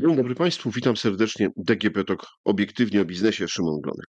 Dzień 0.00 0.16
dobry 0.16 0.34
Państwu, 0.34 0.70
witam 0.70 0.96
serdecznie. 0.96 1.50
DGP 1.56 2.04
TOK, 2.04 2.26
obiektywnie 2.44 3.02
o 3.02 3.04
biznesie, 3.04 3.48
Szymon 3.48 3.80
Glonek. 3.80 4.06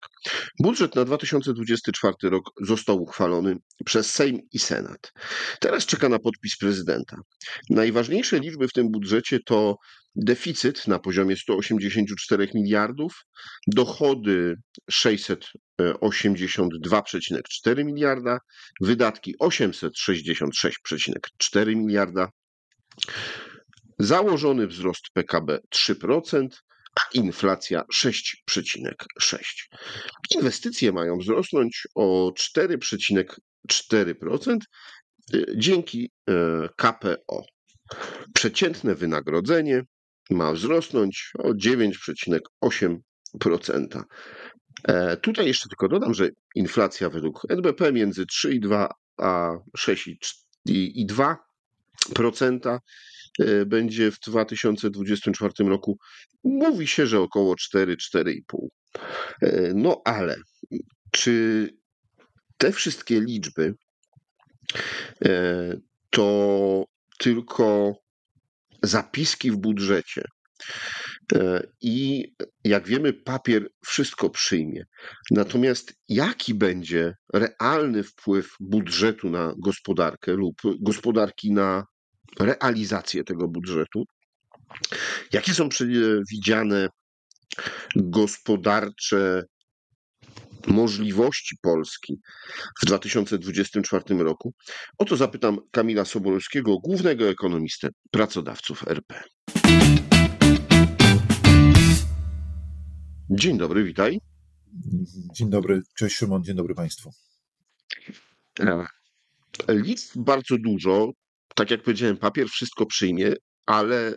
Budżet 0.59 0.95
na 0.95 1.05
2024 1.05 2.15
rok 2.23 2.51
został 2.61 3.01
uchwalony 3.01 3.55
przez 3.85 4.13
Sejm 4.13 4.39
i 4.51 4.59
Senat. 4.59 5.11
Teraz 5.59 5.85
czeka 5.85 6.09
na 6.09 6.19
podpis 6.19 6.57
prezydenta. 6.57 7.17
Najważniejsze 7.69 8.39
liczby 8.39 8.67
w 8.67 8.73
tym 8.73 8.91
budżecie 8.91 9.39
to 9.45 9.75
deficyt 10.15 10.87
na 10.87 10.99
poziomie 10.99 11.37
184 11.37 12.49
miliardów, 12.55 13.13
dochody 13.67 14.55
682,4 14.91 17.85
miliarda, 17.85 18.39
wydatki 18.81 19.35
866,4 19.41 21.75
miliarda. 21.75 22.29
Założony 23.99 24.67
wzrost 24.67 25.03
PKB 25.13 25.59
3%, 25.75 26.47
a 26.95 27.01
inflacja 27.13 27.83
6,6%. 27.95 29.39
Inwestycje 30.35 30.91
mają 30.91 31.17
wzrosnąć 31.17 31.87
o 31.95 32.31
4,4% 32.57 34.57
y, 35.33 35.45
dzięki 35.55 36.11
y, 36.29 36.33
KPO. 36.75 37.43
Przeciętne 38.33 38.95
wynagrodzenie 38.95 39.83
ma 40.29 40.53
wzrosnąć 40.53 41.31
o 41.39 41.53
9,8%. 41.53 44.03
E, 44.83 45.17
tutaj 45.17 45.47
jeszcze 45.47 45.69
tylko 45.69 45.87
dodam, 45.87 46.13
że 46.13 46.29
inflacja 46.55 47.09
według 47.09 47.41
NBP 47.49 47.91
między 47.91 48.25
3,2 48.25 48.87
a 49.17 49.51
6,2% 49.77 52.59
E, 52.65 52.79
będzie 53.65 54.11
w 54.11 54.19
2024 54.19 55.53
roku. 55.59 55.97
Mówi 56.43 56.87
się, 56.87 57.07
że 57.07 57.19
około 57.19 57.55
4-4,5. 57.55 58.67
E, 59.41 59.73
no 59.75 60.01
ale 60.05 60.37
czy 61.11 61.67
te 62.57 62.71
wszystkie 62.71 63.21
liczby 63.21 63.73
e, 65.25 65.77
to 66.09 66.85
tylko 67.17 67.95
zapiski 68.83 69.51
w 69.51 69.57
budżecie? 69.57 70.23
I 71.81 72.25
jak 72.63 72.87
wiemy, 72.87 73.13
papier 73.13 73.69
wszystko 73.85 74.29
przyjmie. 74.29 74.83
Natomiast 75.31 75.93
jaki 76.07 76.53
będzie 76.53 77.13
realny 77.33 78.03
wpływ 78.03 78.55
budżetu 78.59 79.29
na 79.29 79.53
gospodarkę 79.57 80.33
lub 80.33 80.55
gospodarki 80.79 81.51
na 81.51 81.85
realizację 82.39 83.23
tego 83.23 83.47
budżetu. 83.47 84.03
Jakie 85.33 85.53
są 85.53 85.69
przewidziane 85.69 86.87
gospodarcze 87.95 89.43
możliwości 90.67 91.55
Polski 91.61 92.19
w 92.81 92.85
2024 92.85 94.23
roku? 94.23 94.53
O 94.97 95.05
to 95.05 95.17
zapytam 95.17 95.57
Kamila 95.71 96.05
Sobolewskiego, 96.05 96.77
głównego 96.77 97.29
ekonomistę 97.29 97.89
pracodawców 98.11 98.87
RP. 98.87 99.23
Dzień 103.29 103.57
dobry, 103.57 103.83
witaj. 103.83 104.19
Dzień 105.35 105.49
dobry, 105.49 105.81
cześć 105.97 106.15
Szymon, 106.15 106.43
dzień 106.43 106.55
dobry 106.55 106.75
Państwu. 106.75 107.11
Liczb 109.67 110.11
bardzo 110.15 110.57
dużo, 110.57 111.11
tak 111.55 111.71
jak 111.71 111.83
powiedziałem, 111.83 112.17
papier 112.17 112.49
wszystko 112.49 112.85
przyjmie, 112.85 113.33
ale 113.65 114.15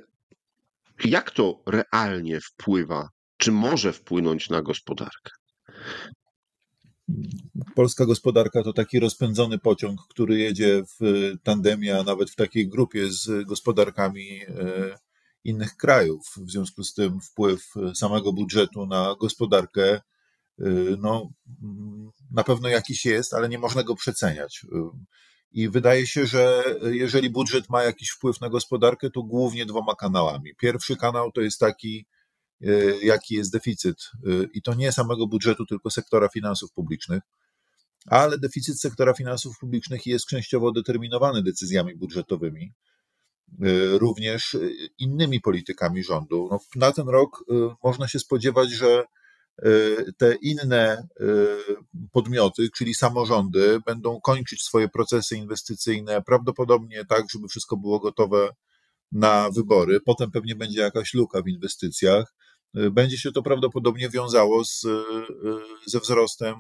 jak 1.05 1.31
to 1.31 1.63
realnie 1.67 2.41
wpływa, 2.41 3.09
czy 3.37 3.53
może 3.53 3.93
wpłynąć 3.93 4.51
na 4.51 4.63
gospodarkę? 4.63 5.31
Polska 7.75 8.07
gospodarka 8.07 8.63
to 8.63 8.73
taki 8.73 9.01
rozpędzony 9.01 9.59
pociąg, 9.59 10.01
który 10.09 10.39
jedzie 10.39 10.83
w 11.01 11.33
tandemie, 11.43 11.99
a 11.99 12.03
nawet 12.03 12.31
w 12.31 12.37
takiej 12.37 12.69
grupie 12.69 13.11
z 13.11 13.47
gospodarkami 13.47 14.43
e, 14.43 14.99
innych 15.45 15.77
krajów. 15.77 16.27
W 16.37 16.51
związku 16.51 16.85
z 16.85 16.95
tym 16.95 17.21
wpływ 17.21 17.75
samego 17.95 18.33
budżetu 18.33 18.87
na 18.87 19.17
gospodarkę 19.21 19.93
e, 19.93 20.01
no, 20.99 21.31
na 22.31 22.45
pewno 22.45 22.69
jakiś 22.69 23.05
jest, 23.07 23.35
ale 23.35 23.49
nie 23.49 23.59
można 23.59 23.83
go 23.83 23.95
przeceniać. 23.95 24.67
I 25.53 25.69
wydaje 25.69 26.07
się, 26.07 26.27
że 26.27 26.65
jeżeli 26.83 27.31
budżet 27.31 27.71
ma 27.71 27.83
jakiś 27.83 28.11
wpływ 28.11 28.41
na 28.41 28.49
gospodarkę, 28.49 29.11
to 29.11 29.23
głównie 29.23 29.67
dwoma 29.67 29.95
kanałami. 29.95 30.55
Pierwszy 30.55 30.97
kanał 30.97 31.33
to 31.33 31.41
jest 31.41 31.61
taki, 31.61 32.07
e, 32.63 32.69
jaki 33.03 33.35
jest 33.35 33.53
deficyt, 33.53 33.97
e, 34.27 34.29
i 34.53 34.63
to 34.63 34.75
nie 34.75 34.93
samego 34.93 35.27
budżetu, 35.27 35.67
tylko 35.67 35.91
sektora 35.91 36.29
finansów 36.29 36.73
publicznych. 36.73 37.23
Ale 38.07 38.39
deficyt 38.39 38.81
sektora 38.81 39.15
finansów 39.15 39.59
publicznych 39.59 40.07
jest 40.07 40.27
częściowo 40.27 40.73
determinowany 40.73 41.43
decyzjami 41.43 41.97
budżetowymi, 41.97 42.73
e, 43.63 43.99
również 43.99 44.57
innymi 44.99 45.41
politykami 45.41 46.03
rządu. 46.05 46.49
No, 46.51 46.61
na 46.77 46.93
ten 46.93 47.09
rok 47.09 47.45
można 47.85 48.09
się 48.09 48.19
spodziewać, 48.19 48.71
że 48.71 49.05
te 50.17 50.35
inne 50.43 51.09
y, 51.21 51.27
podmioty, 52.13 52.71
czyli 52.77 52.95
samorządy, 52.95 53.81
będą 53.87 54.21
kończyć 54.21 54.63
swoje 54.63 54.89
procesy 54.89 55.37
inwestycyjne 55.37 56.23
prawdopodobnie 56.23 57.05
tak, 57.05 57.25
żeby 57.31 57.49
wszystko 57.49 57.77
było 57.77 58.01
gotowe 58.01 58.49
na 59.13 59.51
wybory. 59.51 60.01
Potem 60.01 60.31
pewnie 60.31 60.55
będzie 60.55 60.81
jakaś 60.81 61.15
luka 61.15 61.43
w 61.43 61.49
inwestycjach. 61.49 62.35
Y, 62.77 62.91
będzie 62.91 63.19
się 63.19 63.33
to 63.33 63.43
prawdopodobnie 63.43 64.09
wiązało 64.09 64.65
z, 64.65 64.87
ze 65.87 66.01
wzrostem 66.01 66.55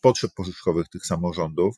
potrzeb 0.00 0.30
pożyczkowych 0.34 0.88
tych 0.88 1.06
samorządów. 1.06 1.76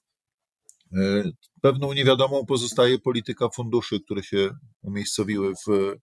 Pewną 1.60 1.92
niewiadomą 1.92 2.46
pozostaje 2.46 2.98
polityka 2.98 3.48
funduszy, 3.48 4.00
które 4.00 4.22
się 4.22 4.50
umiejscowiły 4.82 5.52
w 5.66 5.94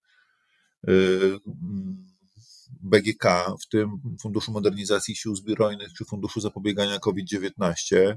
BGK, 2.83 3.25
w 3.63 3.67
tym 3.67 3.89
Funduszu 4.21 4.51
Modernizacji 4.51 5.15
Sił 5.15 5.35
Zbrojnych 5.35 5.93
czy 5.93 6.05
Funduszu 6.05 6.41
Zapobiegania 6.41 6.99
COVID-19. 6.99 8.15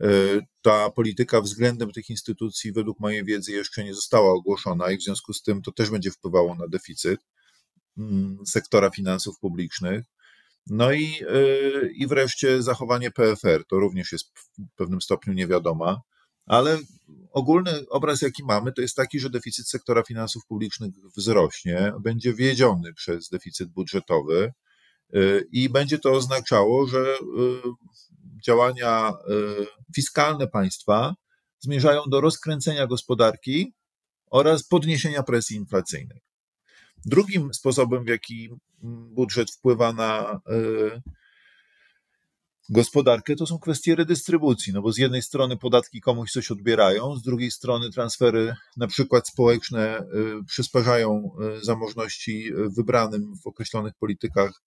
E, 0.00 0.08
ta 0.62 0.90
polityka 0.90 1.40
względem 1.40 1.92
tych 1.92 2.10
instytucji, 2.10 2.72
według 2.72 3.00
mojej 3.00 3.24
wiedzy, 3.24 3.52
jeszcze 3.52 3.84
nie 3.84 3.94
została 3.94 4.32
ogłoszona 4.32 4.90
i 4.90 4.96
w 4.96 5.02
związku 5.02 5.32
z 5.32 5.42
tym 5.42 5.62
to 5.62 5.72
też 5.72 5.90
będzie 5.90 6.10
wpływało 6.10 6.54
na 6.54 6.68
deficyt 6.68 7.20
mm, 7.98 8.38
sektora 8.46 8.90
finansów 8.90 9.38
publicznych. 9.38 10.04
No 10.66 10.92
i, 10.92 11.04
e, 11.28 11.88
i 11.94 12.06
wreszcie 12.06 12.62
zachowanie 12.62 13.10
PFR, 13.10 13.64
to 13.68 13.76
również 13.76 14.12
jest 14.12 14.26
w 14.38 14.76
pewnym 14.76 15.00
stopniu 15.00 15.32
niewiadoma, 15.32 16.00
ale 16.46 16.78
ogólny 17.32 17.88
obraz, 17.90 18.22
jaki 18.22 18.44
mamy, 18.44 18.72
to 18.72 18.82
jest 18.82 18.96
taki, 18.96 19.20
że 19.20 19.30
deficyt 19.30 19.68
sektora 19.68 20.02
finansów 20.02 20.46
publicznych 20.46 20.90
wzrośnie, 21.16 21.92
będzie 22.00 22.34
wiedziony 22.34 22.94
przez 22.94 23.28
deficyt 23.28 23.68
budżetowy 23.68 24.52
y, 25.14 25.48
i 25.52 25.68
będzie 25.68 25.98
to 25.98 26.12
oznaczało, 26.12 26.86
że 26.86 26.98
y, 26.98 27.16
działania 28.44 29.10
y, 29.10 29.66
fiskalne 29.96 30.46
państwa 30.46 31.14
zmierzają 31.60 32.02
do 32.10 32.20
rozkręcenia 32.20 32.86
gospodarki 32.86 33.74
oraz 34.30 34.64
podniesienia 34.64 35.22
presji 35.22 35.56
inflacyjnej. 35.56 36.20
Drugim 37.04 37.54
sposobem, 37.54 38.04
w 38.04 38.08
jaki 38.08 38.50
budżet 39.12 39.50
wpływa 39.50 39.92
na 39.92 40.40
gospodarkę, 42.68 43.36
to 43.36 43.46
są 43.46 43.58
kwestie 43.58 43.94
redystrybucji, 43.94 44.72
no 44.72 44.82
bo 44.82 44.92
z 44.92 44.98
jednej 44.98 45.22
strony 45.22 45.56
podatki 45.56 46.00
komuś 46.00 46.32
coś 46.32 46.50
odbierają, 46.50 47.16
z 47.16 47.22
drugiej 47.22 47.50
strony 47.50 47.90
transfery 47.90 48.54
na 48.76 48.86
przykład 48.86 49.28
społeczne 49.28 50.00
y, 50.00 50.44
przysparzają 50.46 51.30
y, 51.60 51.64
zamożności 51.64 52.50
wybranym 52.76 53.32
w 53.44 53.46
określonych 53.46 53.92
politykach 54.00 54.62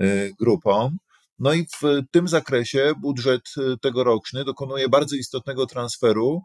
y, 0.00 0.32
grupom. 0.40 0.96
No 1.38 1.52
i 1.52 1.66
w 1.66 2.02
tym 2.10 2.28
zakresie 2.28 2.92
budżet 3.00 3.42
tegoroczny 3.82 4.44
dokonuje 4.44 4.88
bardzo 4.88 5.16
istotnego 5.16 5.66
transferu, 5.66 6.42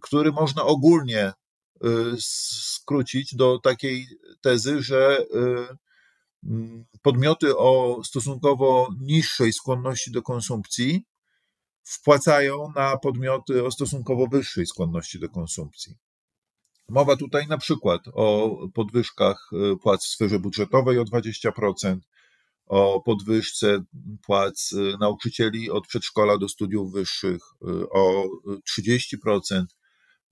który 0.00 0.32
można 0.32 0.62
ogólnie 0.64 1.32
skrócić 2.20 3.34
do 3.34 3.58
takiej 3.58 4.06
tezy, 4.40 4.82
że 4.82 5.26
podmioty 7.02 7.56
o 7.56 8.00
stosunkowo 8.04 8.88
niższej 9.00 9.52
skłonności 9.52 10.10
do 10.10 10.22
konsumpcji 10.22 11.04
wpłacają 11.82 12.72
na 12.76 12.96
podmioty 12.96 13.64
o 13.64 13.70
stosunkowo 13.70 14.26
wyższej 14.26 14.66
skłonności 14.66 15.18
do 15.18 15.28
konsumpcji. 15.28 15.96
Mowa 16.88 17.16
tutaj 17.16 17.46
na 17.46 17.58
przykład 17.58 18.02
o 18.14 18.58
podwyżkach 18.74 19.50
y, 19.52 19.76
płac 19.76 20.04
w 20.04 20.08
sferze 20.08 20.38
budżetowej 20.38 20.98
o 20.98 21.04
20%, 21.04 21.98
o 22.66 23.00
podwyżce 23.00 23.84
płac 24.22 24.72
y, 24.72 24.98
nauczycieli 25.00 25.70
od 25.70 25.86
przedszkola 25.86 26.38
do 26.38 26.48
studiów 26.48 26.92
wyższych 26.92 27.42
y, 27.62 27.90
o 27.90 28.24
30%, 28.78 29.64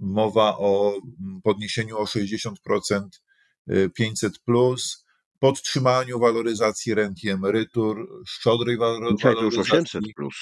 mowa 0.01 0.59
o 0.59 0.95
podniesieniu 1.43 1.99
o 1.99 2.05
60% 2.05 3.09
500, 3.95 4.39
podtrzymaniu 5.39 6.19
waloryzacji 6.19 6.95
rent 6.95 7.25
i 7.25 7.29
emerytur, 7.29 8.23
szczodrej 8.27 8.77
waloryzacji. 8.79 9.17
Dzisiaj 9.17 9.35
to 9.35 9.43
już 9.43 9.59
800 9.59 10.05
plus. 10.17 10.35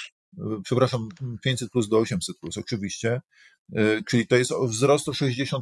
Przepraszam, 0.63 1.09
500 1.43 1.69
plus 1.69 1.89
do 1.89 1.97
800 1.97 2.37
plus, 2.39 2.57
oczywiście. 2.57 3.21
Czyli 4.07 4.27
to 4.27 4.35
jest 4.35 4.51
wzrost 4.67 5.09
o 5.09 5.11
60%. 5.11 5.59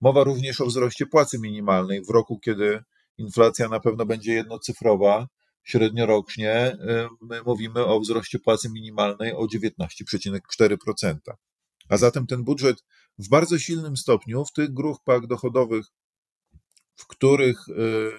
Mowa 0.00 0.24
również 0.24 0.60
o 0.60 0.66
wzroście 0.66 1.06
płacy 1.06 1.38
minimalnej 1.38 2.04
w 2.04 2.10
roku, 2.10 2.38
kiedy 2.38 2.82
inflacja 3.18 3.68
na 3.68 3.80
pewno 3.80 4.06
będzie 4.06 4.32
jednocyfrowa, 4.32 5.28
średniorocznie 5.64 6.76
my 7.20 7.42
mówimy 7.46 7.84
o 7.84 8.00
wzroście 8.00 8.38
płacy 8.38 8.70
minimalnej 8.70 9.32
o 9.32 9.46
19,4%. 9.46 11.16
A 11.88 11.96
zatem 11.96 12.26
ten 12.26 12.44
budżet 12.44 12.84
w 13.18 13.28
bardzo 13.28 13.58
silnym 13.58 13.96
stopniu 13.96 14.44
w 14.44 14.52
tych 14.52 14.72
grupach 14.72 15.26
dochodowych, 15.26 15.86
w 16.94 17.06
których 17.06 17.68
y, 17.68 18.10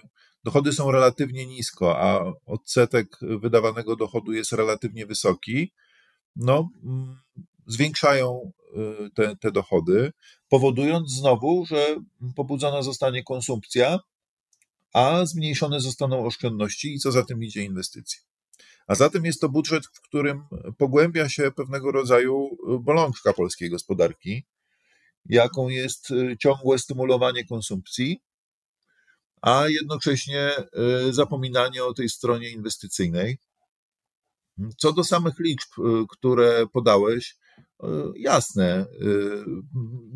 dochody 0.44 0.74
są 0.74 0.92
relatywnie 0.92 1.46
nisko, 1.46 2.00
a 2.00 2.34
odsetek 2.46 3.18
wydawanego 3.22 3.96
dochodu 3.96 4.34
jest 4.34 4.52
relatywnie 4.52 5.06
wysoki, 5.06 5.72
no, 6.36 6.70
mm, 6.84 7.18
zwiększają 7.68 8.52
y, 9.06 9.10
te, 9.10 9.36
te 9.36 9.52
dochody, 9.52 10.12
powodując 10.50 11.12
znowu, 11.12 11.66
że 11.66 11.96
pobudzona 12.36 12.81
zostanie 12.81 13.24
konsumpcja, 13.24 14.00
a 14.94 15.25
zmniejszone 15.25 15.80
zostaną 15.80 16.25
oszczędności 16.25 16.94
i 16.94 17.00
co 17.00 17.12
za 17.12 17.24
tym 17.24 17.44
idzie 17.44 17.64
inwestycje. 17.64 18.22
A 18.88 18.96
zatem 18.96 19.25
jest 19.25 19.42
to 19.42 19.50
budżet, 19.50 19.86
w 19.86 20.02
którym 20.02 20.44
pogłębia 20.78 21.30
się 21.30 21.52
pewnego 21.52 21.92
rodzaju 21.92 22.58
bolączka 22.80 23.34
polskiej 23.34 23.70
gospodarki, 23.70 24.46
jaką 25.25 25.70
jest 25.70 26.12
y, 26.12 26.38
ciągłe 26.40 26.80
stymulowanie 26.80 27.46
konsumpcji, 27.46 28.22
a 29.44 29.68
jednocześnie 29.68 30.51
y, 31.07 31.13
zapominanie 31.13 31.84
o 31.84 31.94
tej 31.94 32.10
stronie 32.10 32.50
inwestycyjnej. 32.50 33.38
Co 34.78 34.94
do 34.94 35.04
samych 35.04 35.40
liczb, 35.40 35.69
y, 35.80 35.81
które 36.10 36.66
podałeś, 36.74 37.36
jasne, 38.16 38.86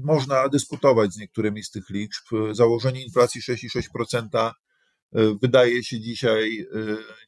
można 0.04 0.50
dyskutować 0.50 1.14
z 1.14 1.18
niektórymi 1.18 1.64
z 1.64 1.72
tych 1.72 1.90
liczb. 1.90 2.24
Założenie 2.52 3.04
inflacji 3.04 3.42
6,6% 3.42 4.52
wydaje 5.42 5.84
się 5.84 6.00
dzisiaj 6.00 6.68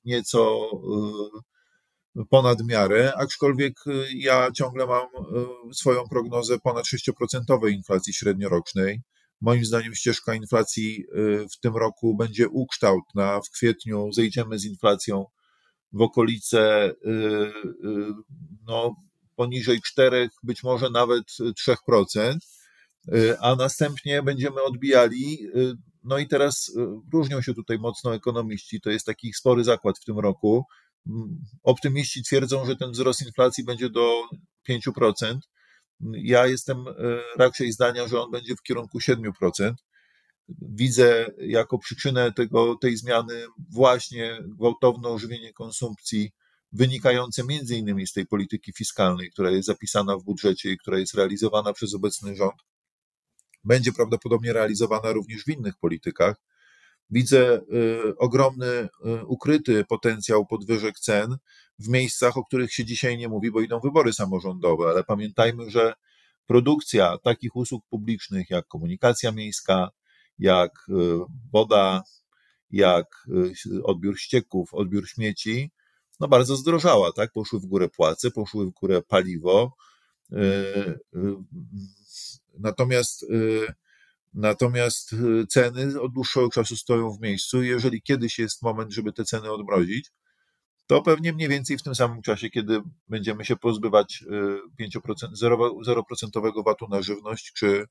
nieco 0.06 0.69
ponad 2.30 2.63
miarę, 2.66 3.13
aczkolwiek 3.18 3.74
ja 4.16 4.52
ciągle 4.52 4.88
mam 4.88 5.07
swoją 5.74 6.04
prognozę 6.10 6.60
ponad 6.60 6.86
6% 6.86 7.69
inflacji 7.69 8.13
średniorocznej. 8.13 9.02
Moim 9.41 9.65
zdaniem 9.65 9.95
ścieżka 9.95 10.33
inflacji 10.33 11.06
w 11.53 11.59
tym 11.59 11.77
roku 11.77 12.18
będzie 12.18 12.50
ukształtna. 12.50 13.41
W 13.41 13.50
kwietniu 13.50 14.12
zejdziemy 14.12 14.59
z 14.59 14.65
inflacją 14.65 15.25
w 15.94 16.01
okolice 16.01 16.94
no, 18.68 18.95
poniżej 19.36 19.81
4, 19.81 20.30
być 20.44 20.63
może 20.63 20.89
nawet 20.89 21.24
3%, 21.94 22.38
a 23.41 23.56
następnie 23.56 24.24
będziemy 24.24 24.63
odbijali 24.63 25.38
no 26.03 26.18
i 26.18 26.27
teraz 26.27 26.69
y, 26.69 26.74
różnią 27.13 27.42
się 27.42 27.53
tutaj 27.53 27.80
mocno 27.80 28.15
ekonomiści. 28.15 28.81
To 28.81 28.89
jest 28.89 29.06
taki 29.06 29.33
spory 29.33 29.63
zakład 29.63 30.00
w 30.00 30.06
tym 30.06 30.19
roku. 30.19 30.65
Mm, 31.07 31.39
optymiści 31.63 32.24
twierdzą, 32.24 32.65
że 32.65 32.75
ten 32.75 32.92
wzrost 32.92 33.25
inflacji 33.25 33.63
będzie 33.63 33.89
do 33.89 34.24
5%. 34.69 35.38
Ja 36.12 36.48
jestem 36.48 36.88
y, 36.88 36.94
raczej 37.38 37.72
zdania, 37.72 38.07
że 38.07 38.22
on 38.22 38.31
będzie 38.31 38.56
w 38.56 38.62
kierunku 38.62 39.00
7%. 39.00 39.74
Widzę 40.62 41.31
jako 41.38 41.78
przyczynę 41.78 42.31
tego, 42.31 42.75
tej 42.75 42.98
zmiany 42.98 43.46
właśnie 43.72 44.40
gwałtowne 44.48 45.10
ożywienie 45.10 45.54
konsumpcji, 45.54 46.31
wynikające 46.72 47.44
między 47.44 47.75
innymi 47.75 48.07
z 48.07 48.13
tej 48.13 48.25
polityki 48.25 48.74
fiskalnej, 48.74 49.31
która 49.31 49.51
jest 49.51 49.68
zapisana 49.68 50.18
w 50.18 50.24
budżecie 50.24 50.72
i 50.72 50.78
która 50.78 51.00
jest 51.00 51.13
realizowana 51.13 51.74
przez 51.74 51.94
obecny 51.94 52.36
rząd 52.36 52.62
będzie 53.63 53.92
prawdopodobnie 53.92 54.54
realizowana 54.54 55.12
również 55.12 55.44
w 55.44 55.48
innych 55.48 55.78
politykach. 55.78 56.36
Widzę 57.10 57.62
y, 57.74 58.18
ogromny, 58.18 58.66
y, 58.66 58.90
ukryty 59.25 59.86
potencjał 59.86 60.45
podwyżek 60.45 61.00
cen 61.00 61.38
w 61.80 61.88
miejscach, 61.88 62.38
o 62.38 62.46
których 62.46 62.74
się 62.74 62.86
dzisiaj 62.86 63.18
nie 63.18 63.28
mówi, 63.28 63.52
bo 63.52 63.62
idą 63.62 63.80
wybory 63.80 64.14
samorządowe, 64.14 64.90
ale 64.90 65.04
pamiętajmy, 65.04 65.70
że 65.70 65.94
produkcja 66.46 67.18
takich 67.18 67.56
usług 67.56 67.86
publicznych 67.90 68.50
jak 68.50 68.68
komunikacja 68.68 69.31
miejska, 69.31 69.90
jak 70.40 70.72
y, 70.90 70.94
woda, 71.52 72.04
jak 72.72 73.28
odbiór 73.84 74.20
ścieków, 74.20 74.74
odbiór 74.74 75.10
śmieci, 75.10 75.72
no 76.20 76.28
bardzo 76.28 76.56
zdrożała, 76.56 77.12
tak? 77.12 77.31
Poszły 77.31 77.60
w 77.60 77.66
górę 77.66 77.90
płace, 77.90 78.31
poszły 78.31 78.66
w 78.66 78.70
górę 78.70 79.02
paliwo, 79.02 79.76
Natomiast, 82.60 83.24
y, 83.24 83.74
natomiast 84.34 85.14
y, 85.14 85.48
ceny 85.48 86.02
od 86.02 86.14
dłuższego 86.14 86.50
czasu 86.50 86.76
stoją 86.76 87.12
w 87.12 87.22
miejscu. 87.22 87.64
Jeżeli 87.64 88.02
kiedyś 88.02 88.40
jest 88.40 88.62
moment, 88.62 88.94
żeby 88.94 89.14
te 89.14 89.26
ceny 89.26 89.52
odmrozić, 89.52 90.12
to 90.89 91.01
pewnie 91.01 91.33
mniej 91.33 91.50
więcej 91.50 91.77
w 91.77 91.83
tym 91.83 91.95
samym 91.95 92.21
czasie, 92.21 92.50
kiedy 92.50 92.81
będziemy 93.07 93.45
się 93.45 93.56
pozbywać 93.56 94.24
5%, 94.80 95.33
y, 95.33 95.36
0% 95.86 96.63
VAT-u 96.63 96.88
na 96.88 97.01
żywność, 97.01 97.53
czy, 97.53 97.86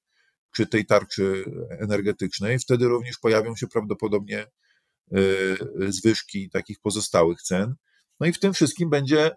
czy 0.54 0.66
tej 0.66 0.86
tarczy 0.86 1.44
energetycznej, 1.70 2.58
wtedy 2.58 2.88
również 2.88 3.18
pojawią 3.18 3.56
się 3.56 3.66
prawdopodobnie 3.66 4.46
zwyżki 5.88 6.50
takich 6.50 6.80
pozostałych 6.80 7.42
cen. 7.42 7.74
No 8.20 8.26
i 8.26 8.32
w 8.32 8.38
tym 8.38 8.52
wszystkim 8.52 8.90
będzie 8.90 9.30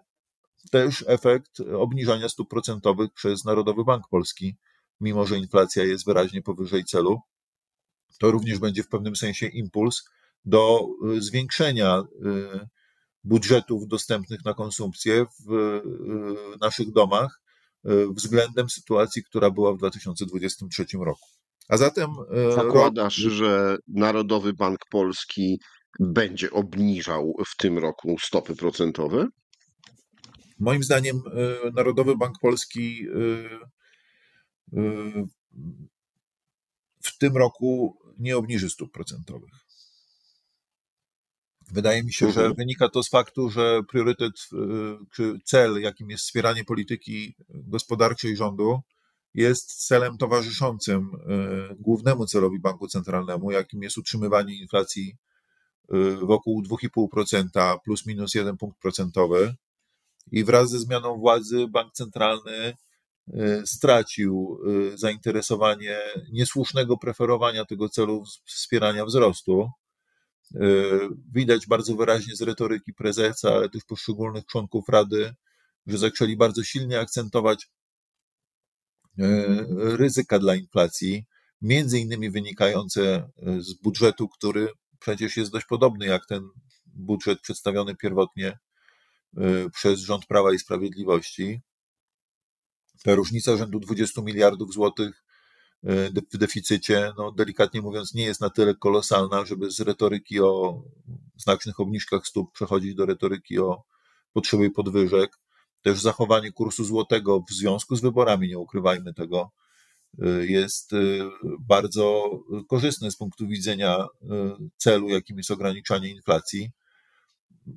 też 0.70 1.04
efekt 1.08 1.60
obniżania 1.60 2.28
stóp 2.28 2.50
procentowych 2.50 3.12
przez 3.12 3.44
Narodowy 3.44 3.84
Bank 3.84 4.08
Polski, 4.10 4.56
mimo 5.00 5.26
że 5.26 5.38
inflacja 5.38 5.84
jest 5.84 6.06
wyraźnie 6.06 6.42
powyżej 6.42 6.84
celu, 6.84 7.20
to 8.18 8.30
również 8.30 8.58
będzie 8.58 8.82
w 8.82 8.88
pewnym 8.88 9.16
sensie 9.16 9.46
impuls 9.46 10.02
do 10.44 10.86
y, 11.16 11.22
zwiększenia 11.22 11.98
y, 12.00 12.81
budżetów 13.24 13.88
dostępnych 13.88 14.44
na 14.44 14.54
konsumpcję 14.54 15.26
w 15.46 15.72
naszych 16.60 16.92
domach 16.92 17.40
względem 18.10 18.70
sytuacji, 18.70 19.24
która 19.24 19.50
była 19.50 19.74
w 19.74 19.78
2023 19.78 20.84
roku. 21.00 21.28
A 21.68 21.76
zatem. 21.76 22.10
Zakładasz, 22.54 23.24
rok... 23.24 23.32
że 23.32 23.76
Narodowy 23.88 24.52
Bank 24.52 24.78
Polski 24.90 25.60
będzie 26.00 26.50
obniżał 26.50 27.34
w 27.46 27.56
tym 27.56 27.78
roku 27.78 28.16
stopy 28.20 28.56
procentowe? 28.56 29.28
Moim 30.58 30.82
zdaniem 30.82 31.22
Narodowy 31.74 32.16
Bank 32.16 32.34
Polski 32.40 33.06
w 37.02 37.18
tym 37.18 37.36
roku 37.36 37.98
nie 38.18 38.36
obniży 38.36 38.70
stóp 38.70 38.92
procentowych. 38.92 39.50
Wydaje 41.70 42.02
mi 42.02 42.12
się, 42.12 42.26
że 42.26 42.40
mhm. 42.40 42.54
wynika 42.54 42.88
to 42.88 43.02
z 43.02 43.08
faktu, 43.08 43.50
że 43.50 43.82
priorytet 43.88 44.32
y, 44.32 44.56
czy 45.14 45.38
cel, 45.44 45.80
jakim 45.80 46.10
jest 46.10 46.24
wspieranie 46.24 46.64
polityki 46.64 47.34
gospodarczej 47.48 48.36
rządu, 48.36 48.80
jest 49.34 49.86
celem 49.86 50.18
towarzyszącym 50.18 51.10
y, 51.70 51.76
głównemu 51.78 52.26
celowi 52.26 52.58
banku 52.58 52.88
centralnemu, 52.88 53.50
jakim 53.50 53.82
jest 53.82 53.98
utrzymywanie 53.98 54.54
inflacji 54.54 55.16
y, 55.94 56.16
wokół 56.16 56.62
2,5% 56.62 57.78
plus 57.84 58.06
minus 58.06 58.34
1 58.34 58.56
punkt 58.56 58.78
procentowy. 58.80 59.54
I 60.32 60.44
wraz 60.44 60.70
ze 60.70 60.78
zmianą 60.78 61.18
władzy 61.18 61.68
bank 61.68 61.92
centralny 61.92 62.74
stracił 63.64 64.58
zainteresowanie 64.94 65.98
niesłusznego 66.32 66.96
preferowania 66.96 67.64
tego 67.64 67.88
celu 67.88 68.24
wspierania 68.46 69.04
wzrostu. 69.04 69.70
Y, 70.54 71.08
widać 71.32 71.66
bardzo 71.66 71.96
wyraźnie 71.96 72.36
z 72.36 72.42
retoryki 72.42 72.94
prezesa, 72.94 73.50
ale 73.54 73.68
też 73.68 73.84
poszczególnych 73.84 74.46
członków 74.46 74.88
Rady, 74.88 75.34
że 75.86 75.98
zaczęli 75.98 76.36
bardzo 76.36 76.64
silnie 76.64 77.00
akcentować 77.00 77.68
ryzyka 79.78 80.38
dla 80.38 80.54
inflacji, 80.54 81.24
między 81.62 81.98
innymi 81.98 82.30
wynikające 82.30 83.30
z 83.58 83.74
budżetu, 83.74 84.28
który 84.28 84.68
przecież 84.98 85.36
jest 85.36 85.52
dość 85.52 85.66
podobny 85.66 86.06
jak 86.06 86.26
ten 86.26 86.48
budżet 86.86 87.40
przedstawiony 87.40 87.96
pierwotnie 87.96 88.58
przez 89.74 90.00
rząd 90.00 90.26
Prawa 90.26 90.52
i 90.52 90.58
Sprawiedliwości. 90.58 91.60
Ta 93.04 93.14
różnica 93.14 93.56
rzędu 93.56 93.80
20 93.80 94.22
miliardów 94.22 94.72
złotych 94.72 95.21
w 96.32 96.38
deficycie, 96.38 97.12
no 97.18 97.32
delikatnie 97.32 97.82
mówiąc, 97.82 98.14
nie 98.14 98.24
jest 98.24 98.40
na 98.40 98.50
tyle 98.50 98.74
kolosalna, 98.74 99.44
żeby 99.44 99.70
z 99.70 99.80
retoryki 99.80 100.40
o 100.40 100.82
znacznych 101.36 101.80
obniżkach 101.80 102.26
stóp 102.26 102.52
przechodzić 102.52 102.94
do 102.94 103.06
retoryki 103.06 103.58
o 103.58 103.82
potrzebie 104.32 104.70
podwyżek. 104.70 105.38
Też 105.82 106.00
zachowanie 106.00 106.52
kursu 106.52 106.84
złotego 106.84 107.44
w 107.48 107.52
związku 107.52 107.96
z 107.96 108.00
wyborami, 108.00 108.48
nie 108.48 108.58
ukrywajmy 108.58 109.14
tego, 109.14 109.50
jest 110.40 110.90
bardzo 111.60 112.30
korzystne 112.68 113.10
z 113.10 113.16
punktu 113.16 113.48
widzenia 113.48 114.06
celu, 114.76 115.08
jakim 115.08 115.36
jest 115.36 115.50
ograniczanie 115.50 116.10
inflacji, 116.10 116.70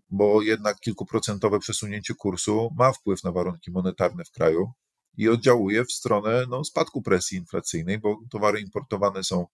bo 0.09 0.41
jednak 0.41 0.79
kilkuprocentowe 0.79 1.59
przesunięcie 1.59 2.13
kursu 2.13 2.69
ma 2.77 2.93
wpływ 2.93 3.23
na 3.23 3.31
warunki 3.31 3.71
monetarne 3.71 4.23
w 4.23 4.31
kraju 4.31 4.71
i 5.17 5.29
oddziałuje 5.29 5.85
w 5.85 5.91
stronę 5.91 6.45
no, 6.49 6.63
spadku 6.63 7.01
presji 7.01 7.37
inflacyjnej, 7.37 7.99
bo 7.99 8.19
towary 8.29 8.59
importowane 8.59 9.23
są 9.23 9.47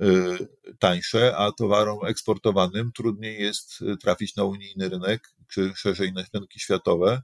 y, 0.00 0.48
tańsze, 0.78 1.36
a 1.36 1.52
towarom 1.52 2.06
eksportowanym 2.06 2.92
trudniej 2.92 3.42
jest 3.42 3.82
y, 3.82 3.96
trafić 3.96 4.36
na 4.36 4.44
unijny 4.44 4.88
rynek, 4.88 5.34
czy 5.48 5.72
szerzej 5.76 6.12
na 6.12 6.24
rynki 6.34 6.60
światowe. 6.60 7.22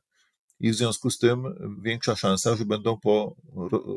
I 0.61 0.71
w 0.71 0.75
związku 0.75 1.11
z 1.11 1.19
tym 1.19 1.45
większa 1.83 2.17
szansa, 2.17 2.57
że 2.57 2.65
będą 2.65 3.01
po 3.01 3.37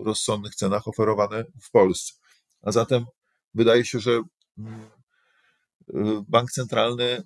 rozsądnych 0.04 0.56
cenach 0.56 0.88
oferowane 0.88 1.46
w 1.62 1.72
Polsce. 1.72 2.14
A 2.62 2.72
zatem 2.72 3.06
wydaje 3.54 3.86
się, 3.86 4.00
że 4.00 4.22
mm, 4.58 4.90
y, 5.90 6.24
bank 6.28 6.52
centralny 6.52 7.24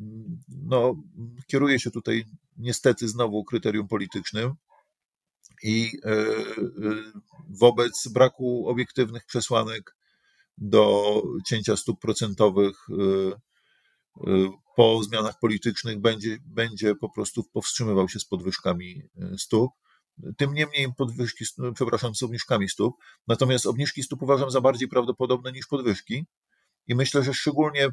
mm, 0.00 0.38
no, 0.48 0.94
kieruje 1.46 1.80
się 1.80 1.90
tutaj 1.90 2.24
niestety 2.56 3.08
znowu 3.08 3.44
kryterium 3.44 3.88
politycznym, 3.88 4.54
i 5.62 5.92
e, 6.04 6.10
e, 6.10 6.24
wobec 7.48 8.08
braku 8.08 8.68
obiektywnych 8.68 9.26
przesłanek 9.26 9.96
do 10.58 11.22
cięcia 11.46 11.76
stóp 11.76 12.00
procentowych 12.00 12.86
e, 12.90 13.30
po 14.76 15.02
zmianach 15.02 15.38
politycznych 15.38 16.00
będzie, 16.00 16.38
będzie 16.46 16.94
po 16.94 17.08
prostu 17.08 17.44
powstrzymywał 17.52 18.08
się 18.08 18.20
z 18.20 18.24
podwyżkami 18.24 19.02
stóp. 19.38 19.72
Tym 20.36 20.54
niemniej 20.54 20.94
podwyżki, 20.96 21.44
przepraszam, 21.74 22.14
z 22.14 22.22
obniżkami 22.22 22.68
stóp. 22.68 22.94
Natomiast 23.26 23.66
obniżki 23.66 24.02
stóp 24.02 24.22
uważam 24.22 24.50
za 24.50 24.60
bardziej 24.60 24.88
prawdopodobne 24.88 25.52
niż 25.52 25.66
podwyżki. 25.66 26.26
I 26.86 26.94
myślę, 26.94 27.22
że 27.22 27.34
szczególnie 27.34 27.88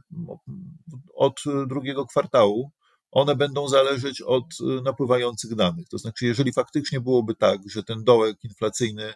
od 1.16 1.44
drugiego 1.68 2.06
kwartału 2.06 2.72
one 3.12 3.36
będą 3.36 3.68
zależeć 3.68 4.22
od 4.22 4.46
y, 4.62 4.82
napływających 4.82 5.56
danych. 5.56 5.88
To 5.90 5.98
znaczy, 5.98 6.26
jeżeli 6.26 6.54
faktycznie 6.54 7.02
byłoby 7.02 7.36
tak, 7.36 7.60
że 7.70 7.84
ten 7.84 8.04
dołek 8.04 8.44
inflacyjny 8.44 9.04
y, 9.10 9.14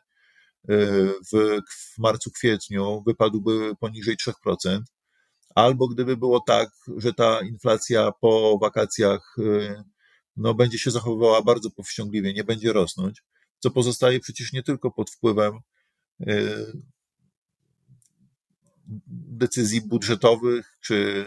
w, 1.34 1.62
w 1.70 1.98
marcu, 1.98 2.32
kwietniu 2.32 3.04
wypadłby 3.08 3.76
poniżej 3.80 4.16
3%, 4.48 4.80
albo 5.56 5.88
gdyby 5.88 6.18
było 6.18 6.40
tak, 6.48 6.70
że 6.98 7.14
ta 7.14 7.42
inflacja 7.42 8.12
po 8.22 8.60
wakacjach 8.62 9.36
y, 9.40 9.84
no, 10.38 10.54
będzie 10.54 10.80
się 10.80 10.92
zachowywała 10.92 11.42
bardzo 11.42 11.72
powściągliwie, 11.72 12.34
nie 12.34 12.44
będzie 12.44 12.74
rosnąć, 12.74 13.24
co 13.60 13.72
pozostaje 13.72 14.20
przecież 14.20 14.54
nie 14.54 14.64
tylko 14.64 14.92
pod 14.92 15.12
wpływem 15.12 15.60
decyzji 19.38 19.82
budżetowych, 19.82 20.78
czy 20.82 21.26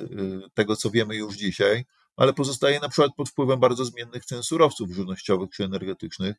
tego, 0.54 0.76
co 0.76 0.90
wiemy 0.90 1.16
już 1.16 1.36
dzisiaj, 1.36 1.84
ale 2.18 2.32
pozostaje 2.32 2.80
na 2.80 2.88
przykład 2.88 3.14
pod 3.16 3.28
wpływem 3.28 3.60
bardzo 3.60 3.84
zmiennych 3.84 4.24
cen 4.24 4.42
surowców 4.42 4.90
żywnościowych 4.90 5.50
czy 5.50 5.64
energetycznych, 5.64 6.36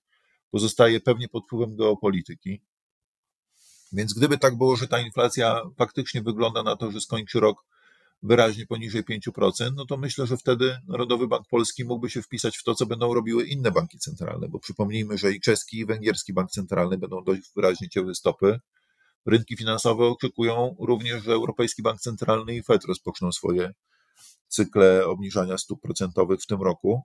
pozostaje 0.51 0.99
pewnie 0.99 1.27
pod 1.27 1.45
wpływem 1.45 1.75
geopolityki. 1.75 2.61
Więc 3.93 4.13
gdyby 4.13 4.37
tak 4.37 4.57
było, 4.57 4.75
że 4.75 4.87
ta 4.87 4.99
inflacja 4.99 5.61
faktycznie 5.77 6.21
wygląda 6.21 6.63
na 6.63 6.75
to, 6.75 6.91
że 6.91 7.01
skończy 7.01 7.39
rok 7.39 7.65
wyraźnie 8.23 8.65
poniżej 8.65 9.03
5%, 9.03 9.71
no 9.75 9.85
to 9.85 9.97
myślę, 9.97 10.27
że 10.27 10.37
wtedy 10.37 10.77
Narodowy 10.87 11.27
Bank 11.27 11.47
Polski 11.47 11.85
mógłby 11.85 12.09
się 12.09 12.21
wpisać 12.21 12.57
w 12.57 12.63
to, 12.63 12.75
co 12.75 12.85
będą 12.85 13.13
robiły 13.13 13.45
inne 13.45 13.71
banki 13.71 13.99
centralne, 13.99 14.47
bo 14.49 14.59
przypomnijmy, 14.59 15.17
że 15.17 15.31
i 15.31 15.41
czeski, 15.41 15.77
i 15.77 15.85
węgierski 15.85 16.33
bank 16.33 16.51
centralny 16.51 16.97
będą 16.97 17.23
dość 17.23 17.41
wyraźnie 17.55 17.89
cięły 17.89 18.15
stopy. 18.15 18.59
Rynki 19.25 19.57
finansowe 19.57 20.05
oczekują 20.05 20.75
również, 20.79 21.23
że 21.23 21.31
Europejski 21.31 21.81
Bank 21.81 21.99
Centralny 21.99 22.55
i 22.55 22.63
FED 22.63 22.85
rozpoczną 22.85 23.31
swoje 23.31 23.73
cykle 24.49 25.05
obniżania 25.05 25.57
stóp 25.57 25.81
procentowych 25.81 26.41
w 26.41 26.45
tym 26.45 26.61
roku. 26.61 27.01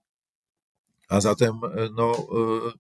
A 1.09 1.21
zatem 1.21 1.61
e, 1.65 1.89
no, 1.95 2.13
e, 2.13 2.73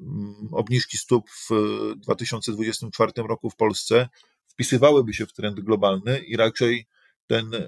mm, 0.00 0.48
obniżki 0.52 0.98
stóp 0.98 1.30
w 1.30 1.50
2024 1.96 3.12
roku 3.16 3.50
w 3.50 3.56
Polsce 3.56 4.08
wpisywałyby 4.48 5.14
się 5.14 5.26
w 5.26 5.32
trend 5.32 5.60
globalny 5.60 6.18
i 6.18 6.36
raczej 6.36 6.86
ten 7.26 7.54
e, 7.54 7.60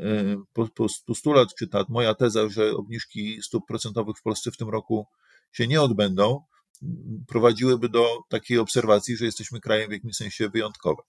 postulat, 1.06 1.48
czy 1.58 1.68
ta 1.68 1.84
moja 1.88 2.14
teza, 2.14 2.48
że 2.48 2.76
obniżki 2.76 3.42
stóp 3.42 3.66
procentowych 3.66 4.16
w 4.18 4.22
Polsce 4.22 4.50
w 4.50 4.56
tym 4.56 4.68
roku 4.68 5.06
się 5.52 5.66
nie 5.66 5.82
odbędą, 5.82 6.44
prowadziłyby 7.28 7.88
do 7.88 8.18
takiej 8.28 8.58
obserwacji, 8.58 9.16
że 9.16 9.24
jesteśmy 9.24 9.60
krajem 9.60 9.88
w 9.88 9.92
jakimś 9.92 10.16
sensie 10.16 10.48
wyjątkowym. 10.48 11.04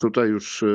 Tutaj 0.00 0.28
już 0.28 0.62
e, 0.62 0.66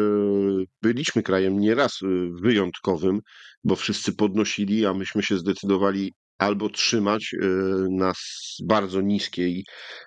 byliśmy 0.82 1.24
krajem 1.24 1.60
nieraz 1.60 2.00
e, 2.04 2.08
wyjątkowym, 2.42 3.20
bo 3.64 3.76
wszyscy 3.76 4.16
podnosili, 4.16 4.86
a 4.86 4.94
myśmy 4.94 5.24
się 5.24 5.38
zdecydowali 5.38 6.14
albo 6.38 6.70
trzymać 6.70 7.34
e, 7.34 7.48
na 7.90 8.14
bardzo 8.64 9.02
niskiej, 9.02 9.66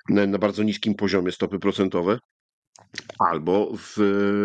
na 0.08 0.38
bardzo 0.38 0.62
niskim 0.62 0.94
poziomie 0.94 1.32
stopy 1.32 1.58
procentowe, 1.58 2.18
albo 3.18 3.72
w, 3.78 3.98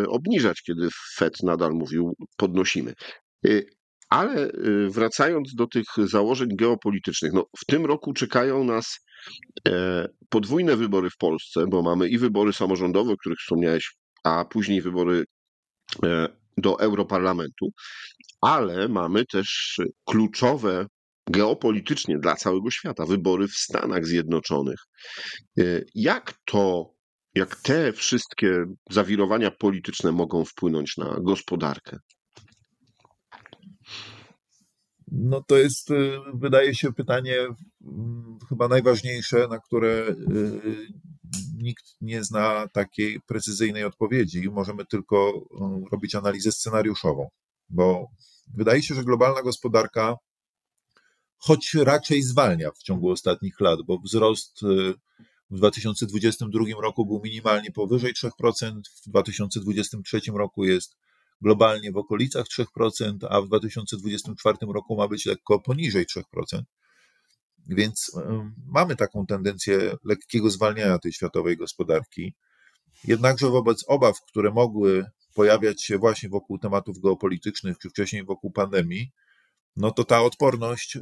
obniżać, 0.08 0.62
kiedy 0.62 0.88
Fed 1.16 1.34
nadal 1.44 1.72
mówił 1.72 2.14
podnosimy. 2.38 2.94
Ale 4.10 4.52
wracając 4.90 5.56
do 5.56 5.68
tych 5.68 5.86
założeń 5.98 6.50
geopolitycznych, 6.56 7.34
no 7.34 7.46
w 7.58 7.66
tym 7.66 7.86
roku 7.86 8.14
czekają 8.14 8.64
nas 8.64 9.00
podwójne 10.30 10.78
wybory 10.78 11.10
w 11.10 11.18
Polsce, 11.18 11.66
bo 11.68 11.82
mamy 11.82 12.10
i 12.10 12.18
wybory 12.18 12.54
samorządowe, 12.54 13.14
o 13.14 13.18
których 13.18 13.40
wspomniałeś 13.40 13.92
a 14.24 14.46
później 14.46 14.82
wybory 14.82 15.26
e, 16.06 16.28
do 16.58 16.80
Europarlamentu, 16.80 17.70
ale 18.42 18.88
mamy 18.88 19.26
też 19.26 19.82
kluczowe 20.06 20.88
geopolitycznie 21.30 22.20
dla 22.20 22.36
całego 22.36 22.72
świata 22.72 23.06
wybory 23.06 23.48
w 23.48 23.56
Stanach 23.56 24.06
Zjednoczonych. 24.06 24.80
E, 25.60 25.64
jak 25.96 26.34
to, 26.46 26.94
jak 27.36 27.56
te 27.56 27.94
wszystkie 27.94 28.66
zawirowania 28.90 29.52
polityczne 29.52 30.12
mogą 30.12 30.46
wpłynąć 30.46 30.98
na 30.98 31.18
gospodarkę? 31.22 31.98
No 35.16 35.44
to 35.44 35.58
jest, 35.58 35.92
y, 35.92 36.20
wydaje 36.34 36.76
się, 36.76 36.94
pytanie 36.94 37.38
mm, 37.82 38.40
chyba 38.50 38.68
najważniejsze, 38.68 39.48
na 39.48 39.60
które 39.60 40.08
y, 40.10 40.88
nikt 41.58 41.84
nie 42.02 42.24
zna 42.24 42.68
takiej 42.68 43.22
precyzyjnej 43.22 43.84
odpowiedzi. 43.84 44.50
Możemy 44.50 44.86
tylko 44.86 45.30
y, 45.30 45.90
robić 45.92 46.16
analizę 46.16 46.52
scenariuszową, 46.52 47.30
bo 47.70 48.08
wydaje 48.54 48.84
się, 48.84 48.96
że 48.96 49.04
globalna 49.04 49.42
gospodarka, 49.42 50.16
choć 51.38 51.74
raczej 51.74 52.22
zwalnia 52.22 52.72
w 52.72 52.84
ciągu 52.84 53.10
ostatnich 53.10 53.60
lat, 53.60 53.80
bo 53.88 54.00
wzrost 54.00 54.62
w 55.50 55.58
2022 55.58 56.66
roku 56.82 57.06
był 57.06 57.22
minimalnie 57.24 57.72
powyżej 57.72 58.14
3%, 58.14 58.82
w 59.06 59.10
2023 59.10 60.22
roku 60.34 60.66
jest 60.66 60.96
globalnie 61.44 61.92
w 61.92 61.98
okolicach 61.98 62.46
3%, 62.46 63.18
a 63.30 63.42
w 63.42 63.48
2024 63.48 64.58
roku 64.62 64.96
ma 64.96 65.08
być 65.08 65.26
lekko 65.26 65.60
poniżej 65.60 66.06
3%. 66.06 66.62
Więc 67.68 68.12
mamy 68.66 68.96
taką 68.96 69.26
tendencję 69.26 69.96
lekkiego 70.04 70.50
zwalniania 70.50 71.00
tej 71.00 71.14
światowej 71.14 71.58
gospodarki. 71.58 72.34
Jednakże 73.04 73.50
wobec 73.50 73.86
obaw, 73.88 74.22
które 74.28 74.52
mogły 74.52 75.06
pojawiać 75.34 75.84
się 75.84 75.98
właśnie 75.98 76.30
wokół 76.30 76.60
tematów 76.60 77.00
geopolitycznych, 77.00 77.78
czy 77.78 77.90
wcześniej 77.90 78.26
wokół 78.26 78.52
pandemii, 78.52 79.12
no 79.76 79.92
to 79.92 80.04
ta 80.04 80.22
odporność 80.22 80.96
y, 80.96 81.02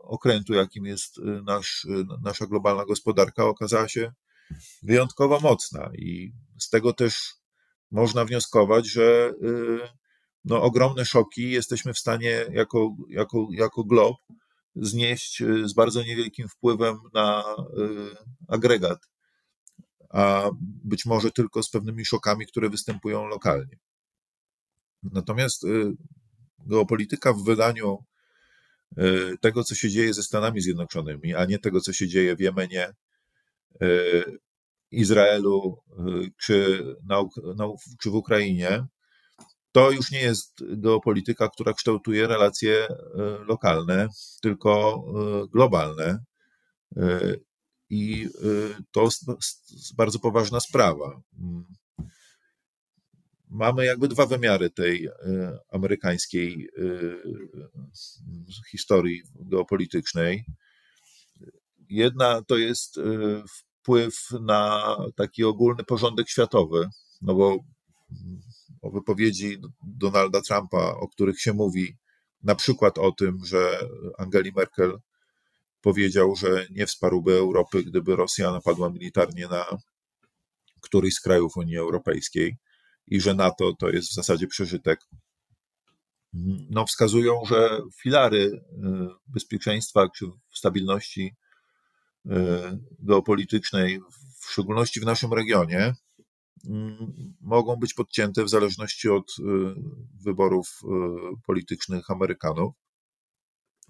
okrętu, 0.00 0.54
jakim 0.54 0.86
jest 0.86 1.18
y, 1.18 1.22
nasz, 1.22 1.84
y, 1.84 2.04
nasza 2.22 2.46
globalna 2.46 2.84
gospodarka, 2.84 3.44
okazała 3.44 3.88
się 3.88 4.12
wyjątkowo 4.82 5.40
mocna. 5.40 5.90
I 5.98 6.32
z 6.58 6.70
tego 6.70 6.92
też 6.92 7.34
można 7.90 8.24
wnioskować, 8.24 8.90
że 8.90 9.32
y, 9.42 9.78
no, 10.44 10.62
ogromne 10.62 11.04
szoki 11.04 11.50
jesteśmy 11.50 11.94
w 11.94 11.98
stanie 11.98 12.46
jako, 12.52 12.96
jako, 13.08 13.48
jako 13.50 13.84
glob 13.84 14.16
znieść 14.76 15.42
y, 15.42 15.68
z 15.68 15.72
bardzo 15.72 16.02
niewielkim 16.02 16.48
wpływem 16.48 16.96
na 17.14 17.44
y, 17.78 18.16
agregat, 18.48 18.98
a 20.10 20.50
być 20.84 21.06
może 21.06 21.30
tylko 21.30 21.62
z 21.62 21.70
pewnymi 21.70 22.04
szokami, 22.04 22.46
które 22.46 22.70
występują 22.70 23.26
lokalnie. 23.26 23.78
Natomiast 25.02 25.62
geopolityka 26.58 27.32
w 27.32 27.44
wydaniu 27.44 28.04
tego, 29.40 29.64
co 29.64 29.74
się 29.74 29.90
dzieje 29.90 30.14
ze 30.14 30.22
Stanami 30.22 30.60
Zjednoczonymi, 30.60 31.34
a 31.34 31.44
nie 31.44 31.58
tego, 31.58 31.80
co 31.80 31.92
się 31.92 32.08
dzieje 32.08 32.36
w 32.36 32.40
Jemenie, 32.40 32.92
Izraelu 34.90 35.82
y, 35.90 36.30
czy, 36.38 36.84
na, 37.06 37.22
na, 37.56 37.68
czy 38.02 38.10
w 38.10 38.14
Ukrainie, 38.14 38.86
to 39.72 39.90
już 39.90 40.10
nie 40.10 40.20
jest 40.20 40.60
geopolityka, 40.60 41.48
która 41.48 41.72
kształtuje 41.72 42.26
relacje 42.26 42.88
y, 42.88 42.94
lokalne, 43.46 44.08
tylko 44.42 45.04
y, 45.44 45.48
globalne. 45.48 46.18
I 47.90 48.28
to 48.90 49.08
bardzo 49.96 50.18
poważna 50.18 50.60
sprawa. 50.60 51.20
Mamy 53.50 53.84
jakby 53.84 54.08
dwa 54.08 54.26
wymiary 54.26 54.70
tej 54.70 55.08
amerykańskiej 55.72 56.68
historii 58.70 59.22
geopolitycznej. 59.34 60.44
Jedna 61.88 62.42
to 62.42 62.56
jest 62.56 63.00
wpływ 63.86 64.30
na 64.40 64.96
taki 65.16 65.44
ogólny 65.44 65.84
porządek 65.84 66.28
światowy, 66.28 66.88
no 67.22 67.34
bo 67.34 67.58
o 68.82 68.90
wypowiedzi 68.90 69.58
Donalda 69.82 70.40
Trumpa, 70.40 70.94
o 71.00 71.08
których 71.08 71.40
się 71.40 71.52
mówi, 71.52 71.96
na 72.42 72.54
przykład 72.54 72.98
o 72.98 73.12
tym, 73.12 73.44
że 73.44 73.80
Angeli 74.18 74.52
Merkel 74.56 74.98
powiedział, 75.80 76.36
że 76.36 76.66
nie 76.70 76.86
wsparłby 76.86 77.32
Europy, 77.32 77.84
gdyby 77.84 78.16
Rosja 78.16 78.52
napadła 78.52 78.90
militarnie 78.90 79.48
na 79.48 79.64
któryś 80.80 81.14
z 81.14 81.20
krajów 81.20 81.56
Unii 81.56 81.76
Europejskiej 81.76 82.56
i 83.06 83.20
że 83.20 83.34
NATO 83.34 83.72
to 83.78 83.90
jest 83.90 84.08
w 84.08 84.14
zasadzie 84.14 84.46
przeżytek. 84.46 85.00
No, 86.70 86.86
wskazują, 86.86 87.40
że 87.48 87.80
filary 88.02 88.38
y, 88.42 88.60
bezpieczeństwa 89.26 90.08
czy 90.16 90.26
stabilności 90.54 91.34
geopolitycznej, 92.98 94.00
w 94.40 94.50
szczególności 94.50 95.00
w 95.00 95.04
naszym 95.04 95.32
regionie, 95.32 95.94
Mm, 96.64 97.34
mogą 97.40 97.76
być 97.76 97.94
podcięte 97.94 98.44
w 98.44 98.48
zależności 98.48 99.08
od 99.08 99.30
y, 99.38 99.42
wyborów 100.24 100.80
y, 100.84 100.86
politycznych 101.46 102.10
Amerykanów. 102.10 102.74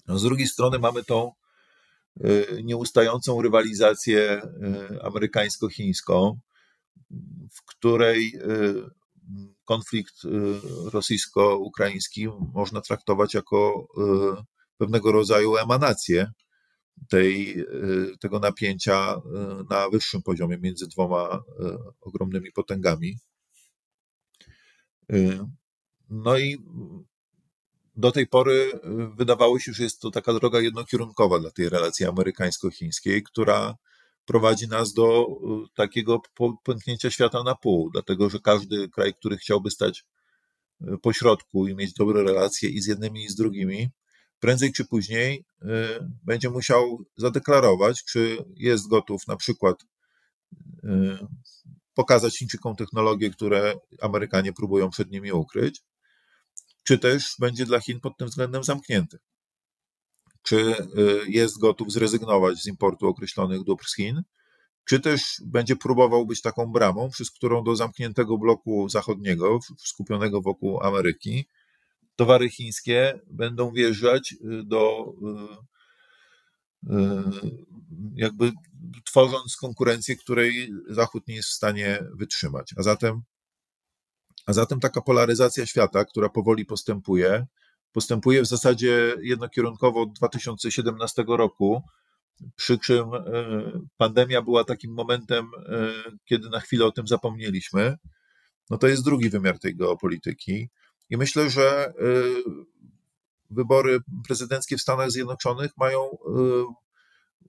No, 0.06 0.18
z 0.18 0.22
drugiej 0.22 0.46
strony 0.46 0.78
mamy 0.78 1.04
tą 1.04 1.32
y, 2.24 2.62
nieustającą 2.64 3.42
rywalizację 3.42 4.42
amerykańsko-chińską, 5.02 6.38
w 7.54 7.64
której 7.66 8.38
konflikt 9.64 10.14
rosyjsko-ukraiński 10.92 12.28
można 12.54 12.80
traktować 12.80 13.34
jako 13.34 13.86
pewnego 14.78 15.12
rodzaju 15.12 15.56
emanację 15.56 16.32
tej, 17.08 17.60
y, 17.60 18.18
tego 18.20 18.38
napięcia 18.38 19.14
y, 19.14 19.20
na 19.70 19.88
wyższym 19.88 20.22
poziomie 20.22 20.58
między 20.58 20.86
dwoma 20.86 21.36
y, 21.36 21.76
ogromnymi 22.00 22.52
potęgami. 22.52 23.18
No 26.10 26.38
i 26.38 26.56
do 27.96 28.12
tej 28.12 28.26
pory 28.26 28.72
wydawało 29.16 29.58
się, 29.58 29.72
że 29.72 29.82
jest 29.82 30.00
to 30.00 30.10
taka 30.10 30.32
droga 30.32 30.60
jednokierunkowa 30.60 31.38
dla 31.38 31.50
tej 31.50 31.68
relacji 31.68 32.06
amerykańsko-chińskiej, 32.06 33.22
która 33.22 33.74
prowadzi 34.24 34.68
nas 34.68 34.92
do 34.92 35.26
takiego 35.74 36.20
pęknięcia 36.64 37.10
świata 37.10 37.42
na 37.42 37.54
pół, 37.54 37.90
dlatego 37.90 38.30
że 38.30 38.40
każdy 38.40 38.88
kraj, 38.88 39.14
który 39.14 39.36
chciałby 39.36 39.70
stać 39.70 40.04
po 41.02 41.12
środku 41.12 41.66
i 41.66 41.74
mieć 41.74 41.92
dobre 41.92 42.22
relacje 42.22 42.68
i 42.68 42.80
z 42.80 42.86
jednymi, 42.86 43.24
i 43.24 43.28
z 43.28 43.34
drugimi, 43.34 43.88
prędzej 44.40 44.72
czy 44.72 44.84
później 44.84 45.44
y, 45.62 45.66
będzie 46.22 46.50
musiał 46.50 47.04
zadeklarować, 47.16 48.04
czy 48.04 48.44
jest 48.56 48.88
gotów 48.88 49.26
na 49.28 49.36
przykład 49.36 49.82
y, 50.84 51.18
pokazać 51.94 52.38
Chińczykom 52.38 52.76
technologie, 52.76 53.30
które 53.30 53.74
Amerykanie 54.00 54.52
próbują 54.52 54.90
przed 54.90 55.10
nimi 55.10 55.32
ukryć, 55.32 55.82
czy 56.84 56.98
też 56.98 57.34
będzie 57.38 57.66
dla 57.66 57.80
Chin 57.80 58.00
pod 58.00 58.16
tym 58.16 58.28
względem 58.28 58.64
zamknięty. 58.64 59.18
Czy 60.42 60.56
y, 60.56 61.20
jest 61.28 61.58
gotów 61.58 61.92
zrezygnować 61.92 62.58
z 62.58 62.66
importu 62.66 63.06
określonych 63.06 63.62
dóbr 63.64 63.84
z 63.86 63.96
Chin, 63.96 64.22
czy 64.84 65.00
też 65.00 65.22
będzie 65.44 65.76
próbował 65.76 66.26
być 66.26 66.42
taką 66.42 66.66
bramą, 66.66 67.10
przez 67.10 67.30
którą 67.30 67.64
do 67.64 67.76
zamkniętego 67.76 68.38
bloku 68.38 68.88
zachodniego, 68.88 69.58
skupionego 69.78 70.40
wokół 70.40 70.82
Ameryki, 70.82 71.48
towary 72.16 72.50
chińskie 72.50 73.20
będą 73.30 73.72
wjeżdżać 73.72 74.32
y, 74.32 74.36
do 74.64 75.12
y, 76.90 76.94
y, 76.94 77.66
jakby 78.14 78.52
tworząc 79.04 79.56
konkurencję, 79.56 80.16
której 80.16 80.72
Zachód 80.88 81.28
nie 81.28 81.34
jest 81.34 81.48
w 81.48 81.52
stanie 81.52 82.04
wytrzymać. 82.14 82.74
A 82.76 82.82
zatem, 82.82 83.22
a 84.46 84.52
zatem 84.52 84.80
taka 84.80 85.00
polaryzacja 85.00 85.66
świata, 85.66 86.04
która 86.04 86.28
powoli 86.28 86.66
postępuje, 86.66 87.46
postępuje 87.92 88.42
w 88.42 88.46
zasadzie 88.46 89.14
jednokierunkowo 89.22 90.02
od 90.02 90.12
2017 90.12 91.24
roku, 91.28 91.82
przy 92.56 92.78
czym 92.78 93.04
pandemia 93.96 94.42
była 94.42 94.64
takim 94.64 94.94
momentem, 94.94 95.46
kiedy 96.24 96.48
na 96.48 96.60
chwilę 96.60 96.86
o 96.86 96.92
tym 96.92 97.06
zapomnieliśmy. 97.06 97.96
No 98.70 98.78
to 98.78 98.86
jest 98.86 99.04
drugi 99.04 99.30
wymiar 99.30 99.58
tej 99.58 99.76
geopolityki. 99.76 100.68
I 101.10 101.16
myślę, 101.16 101.50
że 101.50 101.92
y, 102.00 102.42
wybory 103.50 103.98
prezydenckie 104.26 104.76
w 104.76 104.82
Stanach 104.82 105.10
Zjednoczonych 105.10 105.70
mają 105.76 106.10
y, 106.10 106.16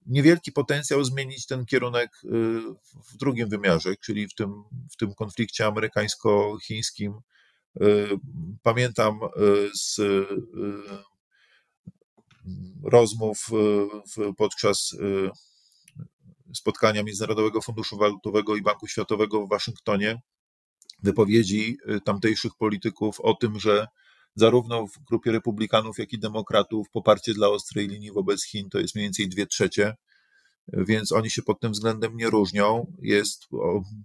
niewielki 0.06 0.52
potencjał 0.52 1.04
zmienić 1.04 1.46
ten 1.46 1.65
kierunek 1.65 2.12
y, 2.24 2.30
w 3.13 3.17
drugim 3.17 3.50
wymiarze, 3.50 3.96
czyli 3.96 4.28
w 4.28 4.34
tym, 4.36 4.63
w 4.91 4.98
tym 4.98 5.13
konflikcie 5.13 5.65
amerykańsko-chińskim. 5.65 7.13
Pamiętam 8.63 9.20
z 9.74 10.00
rozmów 12.84 13.48
podczas 14.38 14.96
spotkania 16.54 17.04
Międzynarodowego 17.04 17.62
Funduszu 17.62 17.98
Walutowego 17.98 18.56
i 18.56 18.62
Banku 18.62 18.88
Światowego 18.88 19.46
w 19.46 19.50
Waszyngtonie, 19.50 20.22
wypowiedzi 21.04 21.78
y, 21.90 22.02
tamtejszych 22.02 22.52
polityków 22.60 23.20
o 23.20 23.34
tym, 23.34 23.60
że 23.60 23.88
zarówno 24.36 24.88
w 24.88 25.04
grupie 25.10 25.32
republikanów, 25.32 25.98
jak 25.98 26.14
i 26.14 26.20
demokratów 26.20 26.90
poparcie 26.90 27.34
dla 27.34 27.50
ostrej 27.50 27.88
linii 27.88 28.12
wobec 28.12 28.46
Chin 28.46 28.70
to 28.70 28.80
jest 28.80 28.96
mniej 28.96 29.06
więcej 29.06 29.30
dwie 29.30 29.46
trzecie, 29.46 29.96
więc 30.74 31.12
oni 31.12 31.30
się 31.30 31.42
pod 31.42 31.60
tym 31.60 31.72
względem 31.72 32.18
nie 32.18 32.30
różnią. 32.30 32.94
Jest 33.02 33.48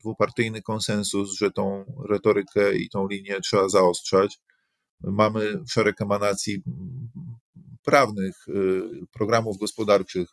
dwupartyjny 0.01 0.63
konsensus, 0.63 1.39
że 1.39 1.51
tą 1.51 1.85
retorykę 2.09 2.77
i 2.77 2.89
tą 2.89 3.09
linię 3.09 3.41
trzeba 3.41 3.69
zaostrzać. 3.69 4.39
Mamy 5.01 5.61
szereg 5.69 6.01
emanacji 6.01 6.63
prawnych, 7.83 8.49
y, 8.49 8.83
programów 9.13 9.59
gospodarczych, 9.59 10.29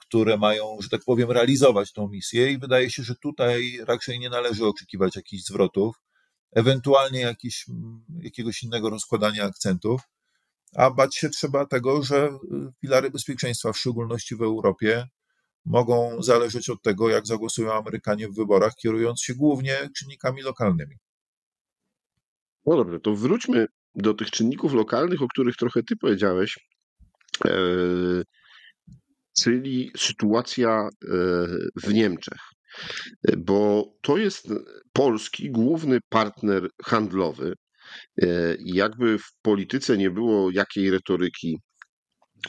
które 0.00 0.36
mają, 0.36 0.76
że 0.80 0.88
tak 0.88 1.00
powiem, 1.06 1.30
realizować 1.30 1.92
tą 1.92 2.08
misję 2.08 2.52
i 2.52 2.58
wydaje 2.58 2.90
się, 2.90 3.02
że 3.02 3.14
tutaj 3.14 3.78
raczej 3.86 4.18
nie 4.18 4.30
należy 4.30 4.66
oczekiwać 4.66 5.16
jakichś 5.16 5.42
zwrotów, 5.42 5.96
ewentualnie 6.52 7.20
jakiś, 7.20 7.66
jakiegoś 8.22 8.62
innego 8.62 8.90
rozkładania 8.90 9.44
akcentów, 9.44 10.00
a 10.76 10.90
bać 10.90 11.16
się 11.16 11.30
trzeba 11.30 11.66
tego, 11.66 12.02
że 12.02 12.26
y, 12.26 12.72
filary 12.80 13.10
bezpieczeństwa, 13.10 13.72
w 13.72 13.78
szczególności 13.78 14.36
w 14.36 14.42
Europie, 14.42 15.06
mogą 15.64 16.22
zależeć 16.22 16.70
od 16.70 16.82
tego, 16.82 17.08
jak 17.08 17.26
zagłosują 17.26 17.72
Amerykanie 17.72 18.28
w 18.28 18.34
wyborach, 18.34 18.74
kierując 18.74 19.22
się 19.22 19.34
głównie 19.34 19.88
czynnikami 19.98 20.42
lokalnymi. 20.42 20.96
No 22.66 22.76
dobrze, 22.76 23.00
to 23.00 23.14
wróćmy 23.14 23.66
do 23.94 24.14
tych 24.14 24.30
czynników 24.30 24.72
lokalnych, 24.72 25.22
o 25.22 25.28
których 25.28 25.56
trochę 25.56 25.82
ty 25.82 25.96
powiedziałeś. 25.96 26.58
E, 27.46 27.50
czyli 29.40 29.90
sytuacja 29.96 30.70
e, 30.80 30.88
w 31.84 31.94
Niemczech. 31.94 32.38
Bo 33.38 33.92
to 34.02 34.16
jest 34.16 34.48
polski 34.92 35.50
główny 35.50 35.98
partner 36.08 36.68
handlowy. 36.84 37.52
E, 38.22 38.26
jakby 38.64 39.18
w 39.18 39.32
polityce 39.42 39.98
nie 39.98 40.10
było 40.10 40.50
jakiej 40.50 40.90
retoryki, 40.90 41.58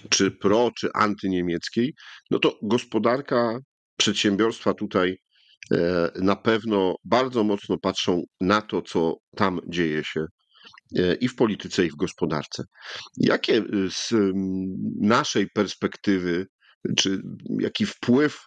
czy 0.09 0.31
pro, 0.31 0.71
czy 0.77 0.89
antyniemieckiej, 0.93 1.93
no 2.31 2.39
to 2.39 2.59
gospodarka, 2.61 3.59
przedsiębiorstwa 3.97 4.73
tutaj 4.73 5.17
e, 5.71 6.11
na 6.15 6.35
pewno 6.35 6.95
bardzo 7.03 7.43
mocno 7.43 7.77
patrzą 7.77 8.23
na 8.41 8.61
to, 8.61 8.81
co 8.81 9.15
tam 9.35 9.59
dzieje 9.67 10.03
się 10.03 10.25
i 11.19 11.27
w 11.27 11.35
polityce, 11.35 11.85
i 11.85 11.89
w 11.89 11.95
gospodarce. 11.95 12.63
Jakie 13.17 13.63
z 13.89 14.13
naszej 15.01 15.47
perspektywy 15.53 16.45
czy 16.97 17.21
jaki 17.59 17.85
wpływ 17.85 18.39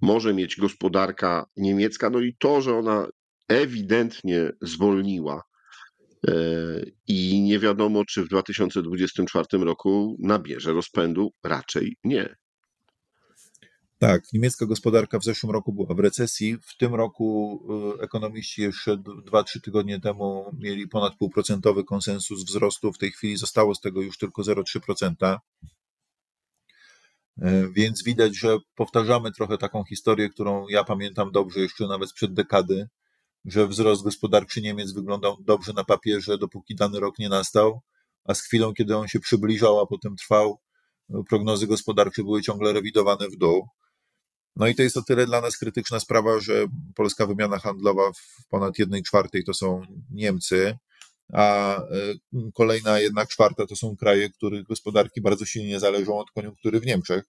może 0.00 0.34
mieć 0.34 0.56
gospodarka 0.56 1.46
niemiecka, 1.56 2.10
no 2.10 2.20
i 2.20 2.36
to, 2.38 2.60
że 2.60 2.78
ona 2.78 3.06
ewidentnie 3.48 4.50
zwolniła 4.62 5.42
e, 6.28 6.32
i 7.06 7.40
nie 7.40 7.58
wiadomo, 7.58 8.04
czy 8.04 8.24
w 8.24 8.28
2024 8.28 9.46
roku 9.52 10.16
nabierze 10.20 10.72
rozpędu, 10.72 11.32
raczej 11.44 11.96
nie. 12.04 12.36
Tak, 13.98 14.22
niemiecka 14.32 14.66
gospodarka 14.66 15.18
w 15.18 15.24
zeszłym 15.24 15.52
roku 15.52 15.72
była 15.72 15.94
w 15.94 15.98
recesji. 15.98 16.56
W 16.62 16.76
tym 16.76 16.94
roku 16.94 17.60
e, 17.98 18.02
ekonomiści 18.02 18.62
jeszcze 18.62 18.96
2-3 18.96 19.60
tygodnie 19.60 20.00
temu 20.00 20.50
mieli 20.58 20.88
ponad 20.88 21.16
półprocentowy 21.16 21.84
konsensus 21.84 22.44
wzrostu. 22.44 22.92
W 22.92 22.98
tej 22.98 23.10
chwili 23.10 23.36
zostało 23.36 23.74
z 23.74 23.80
tego 23.80 24.02
już 24.02 24.18
tylko 24.18 24.42
0,3%. 24.42 25.38
E, 27.42 27.68
więc 27.72 28.02
widać, 28.02 28.38
że 28.38 28.58
powtarzamy 28.74 29.32
trochę 29.32 29.58
taką 29.58 29.84
historię, 29.84 30.28
którą 30.28 30.68
ja 30.68 30.84
pamiętam 30.84 31.32
dobrze 31.32 31.60
jeszcze 31.60 31.86
nawet 31.86 32.10
sprzed 32.10 32.34
dekady, 32.34 32.88
że 33.44 33.68
wzrost 33.68 34.02
gospodarczy 34.02 34.62
Niemiec 34.62 34.92
wyglądał 34.92 35.36
dobrze 35.40 35.72
na 35.72 35.84
papierze, 35.84 36.38
dopóki 36.38 36.74
dany 36.74 37.00
rok 37.00 37.18
nie 37.18 37.28
nastał, 37.28 37.80
a 38.24 38.34
z 38.34 38.42
chwilą, 38.42 38.74
kiedy 38.74 38.96
on 38.96 39.08
się 39.08 39.20
przybliżał, 39.20 39.80
a 39.80 39.86
potem 39.86 40.16
trwał, 40.16 40.58
prognozy 41.28 41.66
gospodarcze 41.66 42.22
były 42.22 42.42
ciągle 42.42 42.72
rewidowane 42.72 43.28
w 43.28 43.36
dół. 43.36 43.68
No 44.56 44.66
i 44.66 44.74
to 44.74 44.82
jest 44.82 44.96
o 44.96 45.02
tyle 45.02 45.26
dla 45.26 45.40
nas 45.40 45.58
krytyczna 45.58 46.00
sprawa, 46.00 46.40
że 46.40 46.66
polska 46.94 47.26
wymiana 47.26 47.58
handlowa 47.58 48.12
w 48.12 48.48
ponad 48.48 48.78
jednej 48.78 49.02
czwartej 49.02 49.44
to 49.44 49.54
są 49.54 49.82
Niemcy, 50.10 50.78
a 51.32 51.76
e, 51.76 51.84
kolejna 52.54 52.98
jedna 52.98 53.26
czwarta 53.26 53.66
to 53.66 53.76
są 53.76 53.96
kraje, 53.96 54.30
których 54.30 54.62
gospodarki 54.62 55.20
bardzo 55.20 55.44
silnie 55.44 55.80
zależą 55.80 56.18
od 56.18 56.30
koniunktury 56.30 56.80
w 56.80 56.86
Niemczech. 56.86 57.24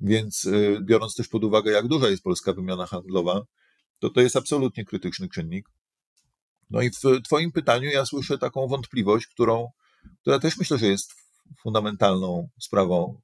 Więc 0.00 0.46
e, 0.46 0.80
biorąc 0.82 1.14
też 1.14 1.28
pod 1.28 1.44
uwagę, 1.44 1.72
jak 1.72 1.86
duża 1.88 2.08
jest 2.08 2.22
polska 2.22 2.52
wymiana 2.52 2.86
handlowa, 2.86 3.42
to 3.98 4.10
to 4.10 4.20
jest 4.20 4.36
absolutnie 4.36 4.84
krytyczny 4.84 5.28
czynnik. 5.28 5.68
No 6.70 6.82
i 6.82 6.90
w 6.90 7.22
Twoim 7.24 7.52
pytaniu 7.52 7.90
ja 7.90 8.06
słyszę 8.06 8.38
taką 8.38 8.68
wątpliwość, 8.68 9.26
którą, 9.26 9.70
która 10.20 10.38
też 10.38 10.58
myślę, 10.58 10.78
że 10.78 10.86
jest 10.86 11.14
fundamentalną 11.62 12.48
sprawą 12.60 13.20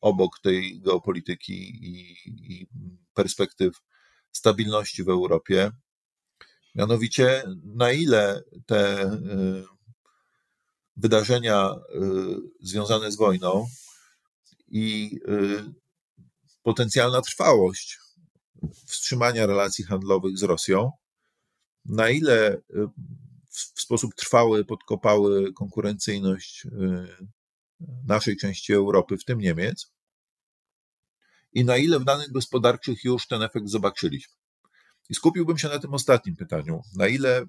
obok 0.00 0.38
tej 0.42 0.80
geopolityki 0.80 1.86
i, 1.86 2.16
i 2.26 2.66
perspektyw 3.14 3.74
stabilności 4.32 5.04
w 5.04 5.08
Europie. 5.08 5.70
Mianowicie, 6.80 7.44
na 7.64 7.92
ile 7.92 8.42
te 8.66 9.02
y, 9.02 9.64
wydarzenia 10.96 11.70
y, 11.70 12.00
związane 12.60 13.12
z 13.12 13.16
wojną 13.16 13.66
i 14.68 15.18
y, 15.28 15.64
potencjalna 16.62 17.20
trwałość 17.20 17.98
wstrzymania 18.86 19.46
relacji 19.46 19.84
handlowych 19.84 20.38
z 20.38 20.42
Rosją, 20.42 20.90
na 21.84 22.10
ile 22.10 22.62
w 23.50 23.80
sposób 23.80 24.14
trwały 24.14 24.64
podkopały 24.64 25.52
konkurencyjność 25.52 26.66
naszej 28.06 28.36
części 28.36 28.72
Europy, 28.72 29.18
w 29.18 29.24
tym 29.24 29.38
Niemiec, 29.38 29.92
i 31.52 31.64
na 31.64 31.76
ile 31.76 31.98
w 31.98 32.04
danych 32.04 32.32
gospodarczych 32.32 33.04
już 33.04 33.26
ten 33.26 33.42
efekt 33.42 33.68
zobaczyliśmy. 33.68 34.39
I 35.10 35.14
skupiłbym 35.14 35.58
się 35.58 35.68
na 35.68 35.78
tym 35.78 35.94
ostatnim 35.94 36.36
pytaniu. 36.36 36.82
Na 36.96 37.08
ile 37.08 37.46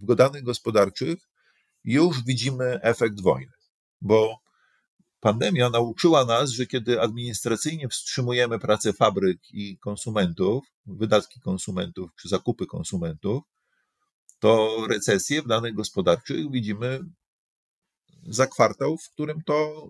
w 0.00 0.14
danych 0.14 0.42
gospodarczych 0.42 1.18
już 1.84 2.24
widzimy 2.24 2.80
efekt 2.82 3.20
wojny? 3.20 3.52
Bo 4.00 4.38
pandemia 5.20 5.70
nauczyła 5.70 6.24
nas, 6.24 6.50
że 6.50 6.66
kiedy 6.66 7.00
administracyjnie 7.00 7.88
wstrzymujemy 7.88 8.58
pracę 8.58 8.92
fabryk 8.92 9.40
i 9.50 9.78
konsumentów, 9.78 10.64
wydatki 10.86 11.40
konsumentów 11.40 12.10
czy 12.22 12.28
zakupy 12.28 12.66
konsumentów, 12.66 13.42
to 14.38 14.76
recesję 14.90 15.42
w 15.42 15.46
danych 15.46 15.74
gospodarczych 15.74 16.50
widzimy 16.50 17.00
za 18.22 18.46
kwartał, 18.46 18.96
w 18.96 19.10
którym 19.10 19.42
to 19.46 19.86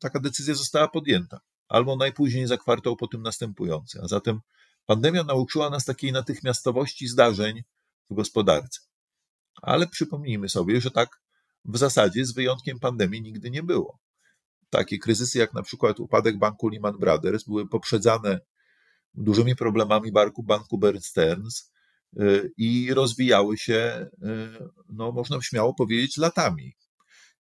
taka 0.00 0.20
decyzja 0.20 0.54
została 0.54 0.88
podjęta, 0.88 1.40
albo 1.68 1.96
najpóźniej 1.96 2.46
za 2.46 2.56
kwartał 2.56 2.96
po 2.96 3.06
tym 3.06 3.22
następujący. 3.22 4.00
A 4.02 4.08
zatem 4.08 4.40
pandemia 4.86 5.24
nauczyła 5.24 5.70
nas 5.70 5.84
takiej 5.84 6.12
natychmiastowości 6.12 7.08
zdarzeń 7.08 7.62
w 8.10 8.14
gospodarce. 8.14 8.80
Ale 9.62 9.86
przypomnijmy 9.86 10.48
sobie, 10.48 10.80
że 10.80 10.90
tak 10.90 11.20
w 11.64 11.78
zasadzie 11.78 12.24
z 12.24 12.32
wyjątkiem 12.32 12.78
pandemii 12.78 13.22
nigdy 13.22 13.50
nie 13.50 13.62
było. 13.62 13.98
Takie 14.70 14.98
kryzysy 14.98 15.38
jak 15.38 15.54
na 15.54 15.62
przykład 15.62 16.00
upadek 16.00 16.38
banku 16.38 16.68
Lehman 16.68 16.98
Brothers 16.98 17.44
były 17.44 17.68
poprzedzane 17.68 18.40
dużymi 19.14 19.56
problemami 19.56 20.12
banku, 20.12 20.42
banku 20.42 20.78
Bear 20.78 21.00
Stearns 21.00 21.72
y, 22.20 22.52
i 22.56 22.94
rozwijały 22.94 23.58
się, 23.58 24.06
y, 24.12 24.68
no 24.88 25.12
można 25.12 25.42
śmiało 25.42 25.74
powiedzieć, 25.74 26.16
latami. 26.16 26.76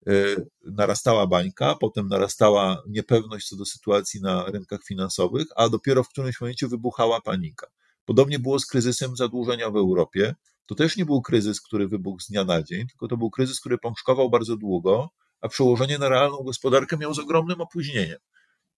Y, 0.09 0.47
narastała 0.65 1.27
bańka, 1.27 1.75
potem 1.75 2.09
narastała 2.09 2.83
niepewność 2.89 3.49
co 3.49 3.57
do 3.57 3.65
sytuacji 3.65 4.21
na 4.21 4.45
rynkach 4.45 4.85
finansowych, 4.85 5.47
a 5.57 5.69
dopiero 5.69 6.05
w 6.05 6.09
którymś 6.09 6.41
momencie 6.41 6.69
wybuchała 6.69 7.21
panika. 7.21 7.67
Podobnie 8.05 8.39
było 8.39 8.59
z 8.59 8.67
kryzysem 8.67 9.17
zadłużenia 9.17 9.71
w 9.71 9.77
Europie. 9.77 10.35
To 10.67 10.75
też 10.75 10.97
nie 10.97 11.05
był 11.05 11.23
kryzys, 11.23 11.61
który 11.61 11.89
wybuchł 11.89 12.21
z 12.21 12.27
dnia 12.27 12.45
na 12.45 12.63
dzień, 12.63 12.87
tylko 12.87 13.09
to 13.09 13.17
był 13.17 13.31
kryzys, 13.31 13.61
który 13.61 13.79
pączkował 13.79 14.31
bardzo 14.31 14.57
długo, 14.57 15.11
a 15.41 15.49
przełożenie 15.49 15.99
na 15.99 16.09
realną 16.09 16.37
gospodarkę 16.37 16.97
miał 16.97 17.15
z 17.15 17.19
ogromnym 17.19 17.61
opóźnieniem. 17.61 18.19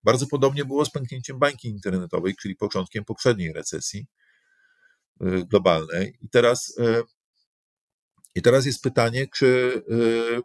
Bardzo 0.03 0.27
podobnie 0.27 0.65
było 0.65 0.85
z 0.85 0.91
pęknięciem 0.91 1.39
bańki 1.39 1.67
internetowej, 1.69 2.35
czyli 2.35 2.55
początkiem 2.55 3.05
poprzedniej 3.05 3.53
recesji 3.53 4.07
y, 5.21 5.45
globalnej. 5.45 6.17
I 6.21 6.29
teraz, 6.29 6.77
y, 6.79 7.03
i 8.35 8.41
teraz 8.41 8.65
jest 8.65 8.81
pytanie, 8.81 9.27
czy 9.33 9.81
czy 9.87 10.41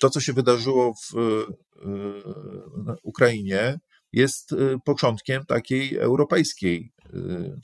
to, 0.00 0.10
co 0.10 0.20
się 0.20 0.32
wydarzyło 0.32 0.94
w 0.94 1.16
e, 1.16 2.96
Ukrainie, 3.02 3.78
jest 4.12 4.52
e, 4.52 4.56
początkiem 4.84 5.44
takiej 5.44 5.96
europejskiej 5.96 6.92
e, 7.04 7.10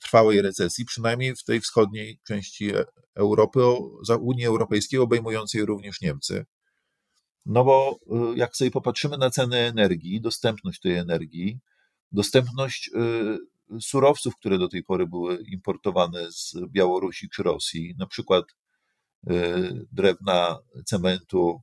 trwałej 0.02 0.42
recesji, 0.42 0.84
przynajmniej 0.84 1.36
w 1.36 1.44
tej 1.44 1.60
wschodniej 1.60 2.20
części 2.26 2.70
Europy, 3.14 3.60
za 4.02 4.16
Unii 4.16 4.46
Europejskiej, 4.46 5.00
obejmującej 5.00 5.64
również 5.64 6.00
Niemcy. 6.00 6.44
No 7.46 7.64
bo 7.64 7.98
jak 8.36 8.56
sobie 8.56 8.70
popatrzymy 8.70 9.18
na 9.18 9.30
ceny 9.30 9.56
energii, 9.56 10.20
dostępność 10.20 10.80
tej 10.80 10.96
energii, 10.96 11.58
dostępność 12.12 12.90
surowców, 13.80 14.36
które 14.36 14.58
do 14.58 14.68
tej 14.68 14.84
pory 14.84 15.06
były 15.06 15.42
importowane 15.52 16.32
z 16.32 16.54
Białorusi 16.70 17.28
czy 17.28 17.42
Rosji, 17.42 17.94
na 17.98 18.06
przykład 18.06 18.44
drewna, 19.92 20.58
cementu, 20.84 21.60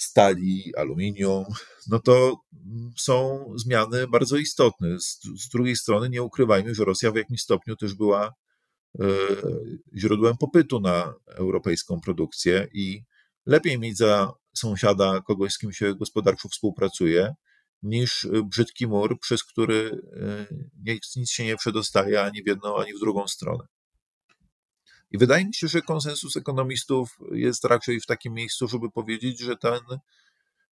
stali, 0.00 0.72
aluminium, 0.76 1.44
no 1.88 1.98
to 1.98 2.36
są 2.96 3.44
zmiany 3.56 4.08
bardzo 4.08 4.36
istotne. 4.36 5.00
Z, 5.00 5.20
z, 5.36 5.48
drugiej 5.48 5.76
strony 5.76 6.10
nie 6.10 6.22
ukrywajmy, 6.22 6.74
że 6.74 6.84
Rosja 6.84 7.12
w 7.12 7.16
jakimś 7.16 7.40
stopniu 7.40 7.76
też 7.76 7.94
była 7.94 8.34
y, 9.00 9.04
źródłem 9.96 10.36
popytu 10.36 10.80
na 10.80 11.14
europejską 11.26 12.00
produkcję 12.00 12.68
i 12.72 13.02
lepiej 13.46 13.78
mieć 13.78 13.96
za 13.96 14.32
sąsiada 14.54 15.20
kogoś, 15.20 15.52
z 15.52 15.58
kim 15.58 15.72
się 15.72 15.94
gospodarczo 15.94 16.48
współpracuje, 16.48 17.34
niż 17.82 18.28
brzydki 18.44 18.86
mur, 18.86 19.18
przez 19.20 19.44
który 19.44 20.02
y, 20.50 20.68
nic, 20.84 21.16
nic 21.16 21.30
się 21.30 21.44
nie 21.44 21.56
przedostaje 21.56 22.22
ani 22.22 22.42
w 22.42 22.46
jedną, 22.46 22.76
ani 22.76 22.94
w 22.94 23.00
drugą 23.00 23.28
stronę. 23.28 23.64
I 25.10 25.18
wydaje 25.18 25.44
mi 25.44 25.54
się, 25.54 25.68
że 25.68 25.82
konsensus 25.82 26.36
ekonomistów 26.36 27.18
jest 27.32 27.64
raczej 27.64 28.00
w 28.00 28.06
takim 28.06 28.34
miejscu, 28.34 28.68
żeby 28.68 28.90
powiedzieć, 28.90 29.40
że 29.40 29.56
ten, 29.56 29.80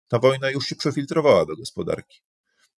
ta 0.07 0.19
wojna 0.19 0.51
już 0.51 0.65
się 0.65 0.75
przefiltrowała 0.75 1.45
do 1.45 1.55
gospodarki. 1.55 2.21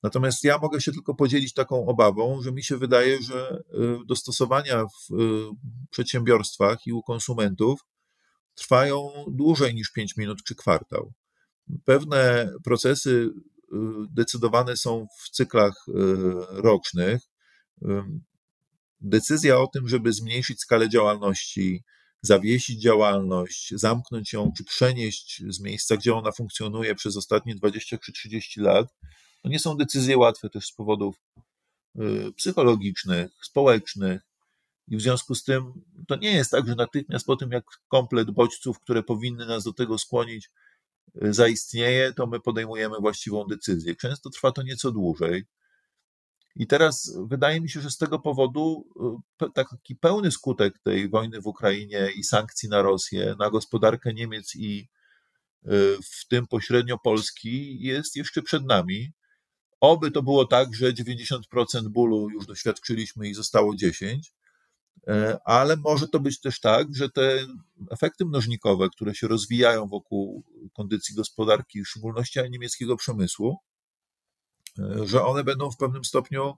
Natomiast 0.03 0.44
ja 0.44 0.59
mogę 0.59 0.81
się 0.81 0.92
tylko 0.92 1.14
podzielić 1.14 1.55
taką 1.55 1.87
obawą, 1.87 2.42
że 2.42 2.53
mi 2.53 2.62
się 2.62 2.77
wydaje, 2.77 3.23
że 3.23 3.62
y, 3.75 4.07
dostosowania 4.07 4.85
w 4.85 5.14
y, 5.14 5.16
przedsiębiorstwach 5.90 6.87
i 6.87 6.92
u 6.92 7.03
konsumentów 7.03 7.81
trwają 8.55 9.11
dłużej 9.29 9.75
niż 9.75 9.90
5 9.90 10.16
minut 10.16 10.38
czy 10.44 10.55
kwartał. 10.55 11.12
Pewne 11.85 12.53
procesy 12.64 13.11
y, 13.11 13.77
decydowane 14.11 14.77
są 14.77 15.07
w 15.18 15.31
cyklach 15.31 15.87
rocznych 16.51 17.23
decyzja 19.00 19.58
o 19.58 19.66
tym, 19.66 19.88
żeby 19.88 20.12
zmniejszyć 20.12 20.61
skalę 20.61 20.88
działalności, 20.88 21.84
zawiesić 22.22 22.82
działalność, 22.82 23.72
zamknąć 23.76 24.32
ją, 24.32 24.52
czy 24.56 24.64
przenieść 24.64 25.42
z 25.48 25.61
miejsca, 25.61 25.96
gdzie 25.96 26.14
ona 26.14 26.32
funkcjonuje 26.32 26.94
przez 26.94 27.16
ostatnie 27.16 27.54
20 27.54 27.98
czy 27.98 28.12
30 28.12 28.61
lat, 28.61 28.88
to 29.42 29.48
nie 29.48 29.58
są 29.58 29.76
decyzje 29.76 30.18
łatwe 30.18 30.50
też 30.50 30.66
z 30.66 30.72
powodów 30.72 31.16
y, 32.00 32.32
psychologicznych, 32.37 33.30
społecznych. 33.42 34.22
I 34.88 34.96
w 34.96 35.00
związku 35.00 35.34
z 35.34 35.44
tym 35.44 35.72
to 36.08 36.16
nie 36.16 36.32
jest 36.32 36.50
tak, 36.50 36.66
że 36.66 36.74
natychmiast 36.74 37.26
po 37.26 37.37
tym, 37.37 37.50
jak 37.50 37.64
komplet 37.88 38.30
bodźców, 38.30 38.80
które 38.80 39.02
powinny 39.02 39.46
nas 39.46 39.64
do 39.64 39.72
tego 39.72 39.98
skłonić, 39.98 40.50
y, 41.22 41.34
zaistnieje, 41.34 42.12
to 42.12 42.26
my 42.26 42.40
podejmujemy 42.40 42.96
właściwą 43.00 43.44
decyzję. 43.44 43.96
Często 43.96 44.30
trwa 44.30 44.52
to 44.52 44.62
nieco 44.62 44.90
dłużej. 44.92 45.44
I 46.59 46.66
teraz 46.66 47.18
wydaje 47.27 47.61
mi 47.61 47.71
się, 47.71 47.81
że 47.81 47.90
z 47.90 47.99
tego 47.99 48.18
powodu 48.18 48.87
y, 49.42 49.51
taki 49.55 49.97
pełny 49.97 50.31
skutek 50.31 50.79
tej 50.79 51.09
wojny 51.09 51.40
w 51.40 51.47
Ukrainie 51.47 52.09
i 52.16 52.25
sankcji 52.25 52.68
na 52.68 52.83
Rosję, 52.83 53.35
na 53.38 53.51
gospodarkę 53.51 54.14
Niemiec 54.14 54.57
i 54.57 54.88
y, 55.66 55.68
w 56.05 56.29
tym 56.29 56.47
pośrednio 56.47 56.99
Polski 56.99 57.83
jest 57.83 58.16
jeszcze 58.16 58.42
przed 58.42 58.64
nami. 58.64 59.12
Oby 59.81 60.11
to 60.11 60.23
było 60.23 60.44
tak, 60.44 60.75
że 60.75 60.92
90% 60.92 61.88
bólu 61.88 62.31
już 62.31 62.47
doświadczyliśmy 62.47 63.29
i 63.29 63.35
zostało 63.35 63.77
10, 63.77 64.33
e, 65.09 65.38
ale 65.44 65.77
może 65.77 66.09
to 66.09 66.21
być 66.21 66.40
też 66.40 66.61
tak, 66.61 66.94
że 66.94 67.11
te 67.11 67.47
efekty 67.90 68.25
mnożnikowe, 68.25 68.88
które 68.88 69.14
się 69.14 69.29
rozwijają 69.29 69.87
wokół 69.87 70.44
kondycji 70.73 71.14
gospodarki, 71.14 71.85
w 71.85 71.88
szczególności 71.88 72.40
niemieckiego 72.51 72.97
przemysłu, 72.97 73.59
że 75.05 75.25
one 75.25 75.45
będą 75.45 75.71
w 75.71 75.77
pewnym 75.77 76.05
stopniu 76.05 76.55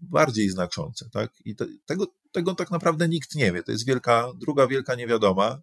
bardziej 0.00 0.50
znaczące. 0.50 1.08
Tak? 1.12 1.32
I 1.44 1.56
te, 1.56 1.66
tego, 1.86 2.06
tego 2.32 2.54
tak 2.54 2.70
naprawdę 2.70 3.08
nikt 3.08 3.34
nie 3.34 3.52
wie. 3.52 3.62
To 3.62 3.72
jest 3.72 3.86
wielka, 3.86 4.32
druga 4.36 4.66
wielka 4.66 4.94
niewiadoma. 4.94 5.60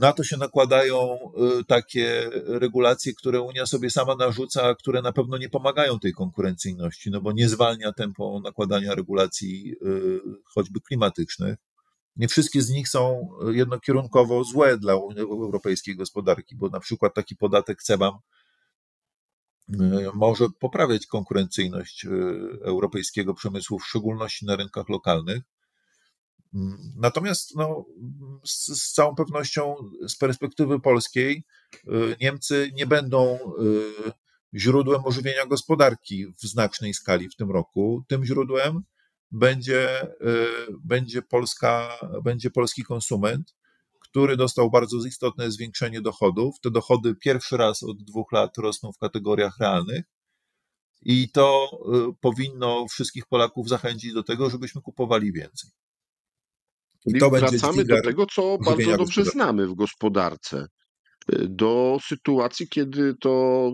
Na 0.00 0.12
to 0.12 0.24
się 0.24 0.36
nakładają 0.36 1.18
takie 1.66 2.30
regulacje, 2.46 3.14
które 3.14 3.40
Unia 3.40 3.66
sobie 3.66 3.90
sama 3.90 4.16
narzuca, 4.16 4.74
które 4.74 5.02
na 5.02 5.12
pewno 5.12 5.38
nie 5.38 5.48
pomagają 5.48 5.98
tej 5.98 6.12
konkurencyjności, 6.12 7.10
no 7.10 7.20
bo 7.20 7.32
nie 7.32 7.48
zwalnia 7.48 7.92
tempo 7.92 8.40
nakładania 8.44 8.94
regulacji 8.94 9.74
choćby 10.44 10.80
klimatycznych. 10.80 11.58
Nie 12.16 12.28
wszystkie 12.28 12.62
z 12.62 12.70
nich 12.70 12.88
są 12.88 13.28
jednokierunkowo 13.46 14.44
złe 14.44 14.78
dla 14.78 14.92
europejskiej 15.18 15.96
gospodarki, 15.96 16.56
bo 16.56 16.68
na 16.68 16.80
przykład 16.80 17.14
taki 17.14 17.36
podatek 17.36 17.82
CEBAM 17.82 18.14
może 20.14 20.46
poprawiać 20.60 21.06
konkurencyjność 21.06 22.06
europejskiego 22.62 23.34
przemysłu, 23.34 23.78
w 23.78 23.86
szczególności 23.86 24.46
na 24.46 24.56
rynkach 24.56 24.88
lokalnych. 24.88 25.42
Natomiast 26.96 27.56
no, 27.56 27.84
z, 28.44 28.66
z, 28.66 28.92
całą 28.92 29.14
pewnością 29.14 29.74
z 30.08 30.16
perspektywy 30.16 30.80
polskiej 30.80 31.44
Niemcy 32.20 32.70
nie 32.74 32.86
będą 32.86 33.38
źródłem 34.54 35.04
ożywienia 35.04 35.46
gospodarki 35.46 36.26
w 36.26 36.42
znacznej 36.42 36.94
skali 36.94 37.28
w 37.28 37.36
tym 37.36 37.50
roku. 37.50 38.04
Tym 38.08 38.24
źródłem 38.24 38.82
będzie, 39.30 40.06
będzie, 40.84 41.22
Polska, 41.22 41.98
będzie 42.24 42.50
polski 42.50 42.82
konsument, 42.82 43.54
który 44.16 44.36
dostał 44.36 44.70
bardzo 44.70 44.96
istotne 45.06 45.50
zwiększenie 45.50 46.00
dochodów. 46.00 46.54
Te 46.62 46.70
dochody 46.70 47.14
pierwszy 47.14 47.56
raz 47.56 47.82
od 47.82 48.02
dwóch 48.02 48.32
lat 48.32 48.58
rosną 48.58 48.92
w 48.92 48.98
kategoriach 48.98 49.58
realnych. 49.60 50.04
I 51.02 51.30
to 51.30 51.70
powinno 52.20 52.86
wszystkich 52.90 53.26
Polaków 53.26 53.68
zachęcić 53.68 54.12
do 54.12 54.22
tego, 54.22 54.50
żebyśmy 54.50 54.82
kupowali 54.82 55.32
więcej. 55.32 55.70
I 57.06 57.18
to 57.18 57.30
wracamy 57.30 57.84
do 57.84 58.02
tego, 58.02 58.26
co 58.26 58.58
bardzo 58.58 58.96
dobrze 58.96 59.24
znamy 59.24 59.66
w 59.66 59.74
gospodarce. 59.74 60.66
Do 61.48 61.98
sytuacji, 62.06 62.68
kiedy 62.68 63.14
to 63.20 63.72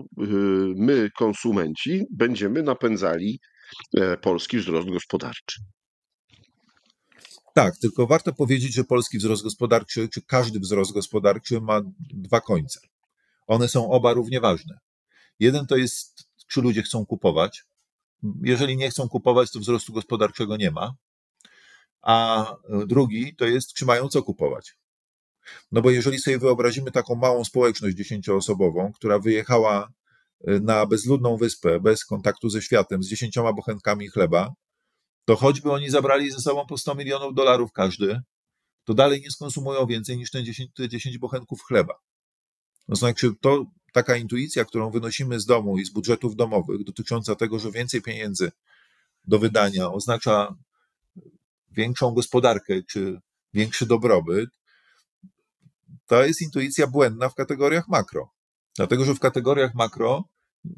my, 0.75 1.09
konsumenci, 1.17 2.03
będziemy 2.11 2.63
napędzali 2.63 3.39
e, 3.97 4.17
polski 4.17 4.57
wzrost 4.57 4.89
gospodarczy. 4.89 5.61
Tak, 7.53 7.77
tylko 7.77 8.07
warto 8.07 8.33
powiedzieć, 8.33 8.73
że 8.73 8.83
polski 8.83 9.17
wzrost 9.17 9.43
gospodarczy, 9.43 10.09
czy 10.09 10.21
każdy 10.21 10.59
wzrost 10.59 10.91
gospodarczy 10.91 11.61
ma 11.61 11.81
dwa 12.13 12.41
końce. 12.41 12.79
One 13.47 13.67
są 13.67 13.91
oba 13.91 14.13
równie 14.13 14.39
ważne. 14.39 14.79
Jeden 15.39 15.65
to 15.65 15.75
jest, 15.75 16.23
czy 16.47 16.61
ludzie 16.61 16.83
chcą 16.83 17.05
kupować. 17.05 17.63
Jeżeli 18.41 18.77
nie 18.77 18.89
chcą 18.89 19.09
kupować, 19.09 19.51
to 19.51 19.59
wzrostu 19.59 19.93
gospodarczego 19.93 20.57
nie 20.57 20.71
ma 20.71 20.95
a 22.03 22.45
drugi 22.87 23.35
to 23.35 23.45
jest, 23.45 23.73
czy 23.73 23.85
mają 23.85 24.07
co 24.07 24.23
kupować. 24.23 24.75
No 25.71 25.81
bo 25.81 25.91
jeżeli 25.91 26.19
sobie 26.19 26.39
wyobrazimy 26.39 26.91
taką 26.91 27.15
małą 27.15 27.43
społeczność 27.43 27.97
dziesięcioosobową, 27.97 28.91
która 28.93 29.19
wyjechała 29.19 29.89
y, 30.47 30.59
na 30.59 30.85
bezludną 30.85 31.37
wyspę, 31.37 31.79
bez 31.79 32.05
kontaktu 32.05 32.49
ze 32.49 32.61
światem, 32.61 33.03
z 33.03 33.07
dziesięcioma 33.07 33.53
bochenkami 33.53 34.07
chleba, 34.07 34.53
to 35.25 35.35
choćby 35.35 35.71
oni 35.71 35.89
zabrali 35.89 36.31
ze 36.31 36.39
sobą 36.39 36.65
po 36.65 36.77
100 36.77 36.95
milionów 36.95 37.33
dolarów 37.33 37.71
każdy, 37.71 38.21
to 38.83 38.93
dalej 38.93 39.21
nie 39.21 39.31
skonsumują 39.31 39.85
więcej 39.85 40.17
niż 40.17 40.31
te 40.31 40.43
10, 40.43 40.71
te 40.73 40.89
10 40.89 41.17
bochenków 41.17 41.63
chleba. 41.63 41.93
No 42.87 42.95
znaczy, 42.95 43.31
to 43.41 43.65
taka 43.93 44.15
intuicja, 44.15 44.65
którą 44.65 44.91
wynosimy 44.91 45.39
z 45.39 45.45
domu 45.45 45.77
i 45.77 45.85
z 45.85 45.89
budżetów 45.89 46.35
domowych, 46.35 46.83
dotycząca 46.83 47.35
tego, 47.35 47.59
że 47.59 47.71
więcej 47.71 48.01
pieniędzy 48.01 48.51
do 49.27 49.39
wydania 49.39 49.91
oznacza 49.91 50.55
większą 51.71 52.11
gospodarkę 52.11 52.83
czy 52.83 53.21
większy 53.53 53.85
dobrobyt, 53.85 54.49
to 56.07 56.23
jest 56.23 56.41
intuicja 56.41 56.87
błędna 56.87 57.29
w 57.29 57.35
kategoriach 57.35 57.87
makro. 57.87 58.31
Dlatego, 58.75 59.05
że 59.05 59.15
w 59.15 59.19
kategoriach 59.19 59.75
makro 59.75 60.23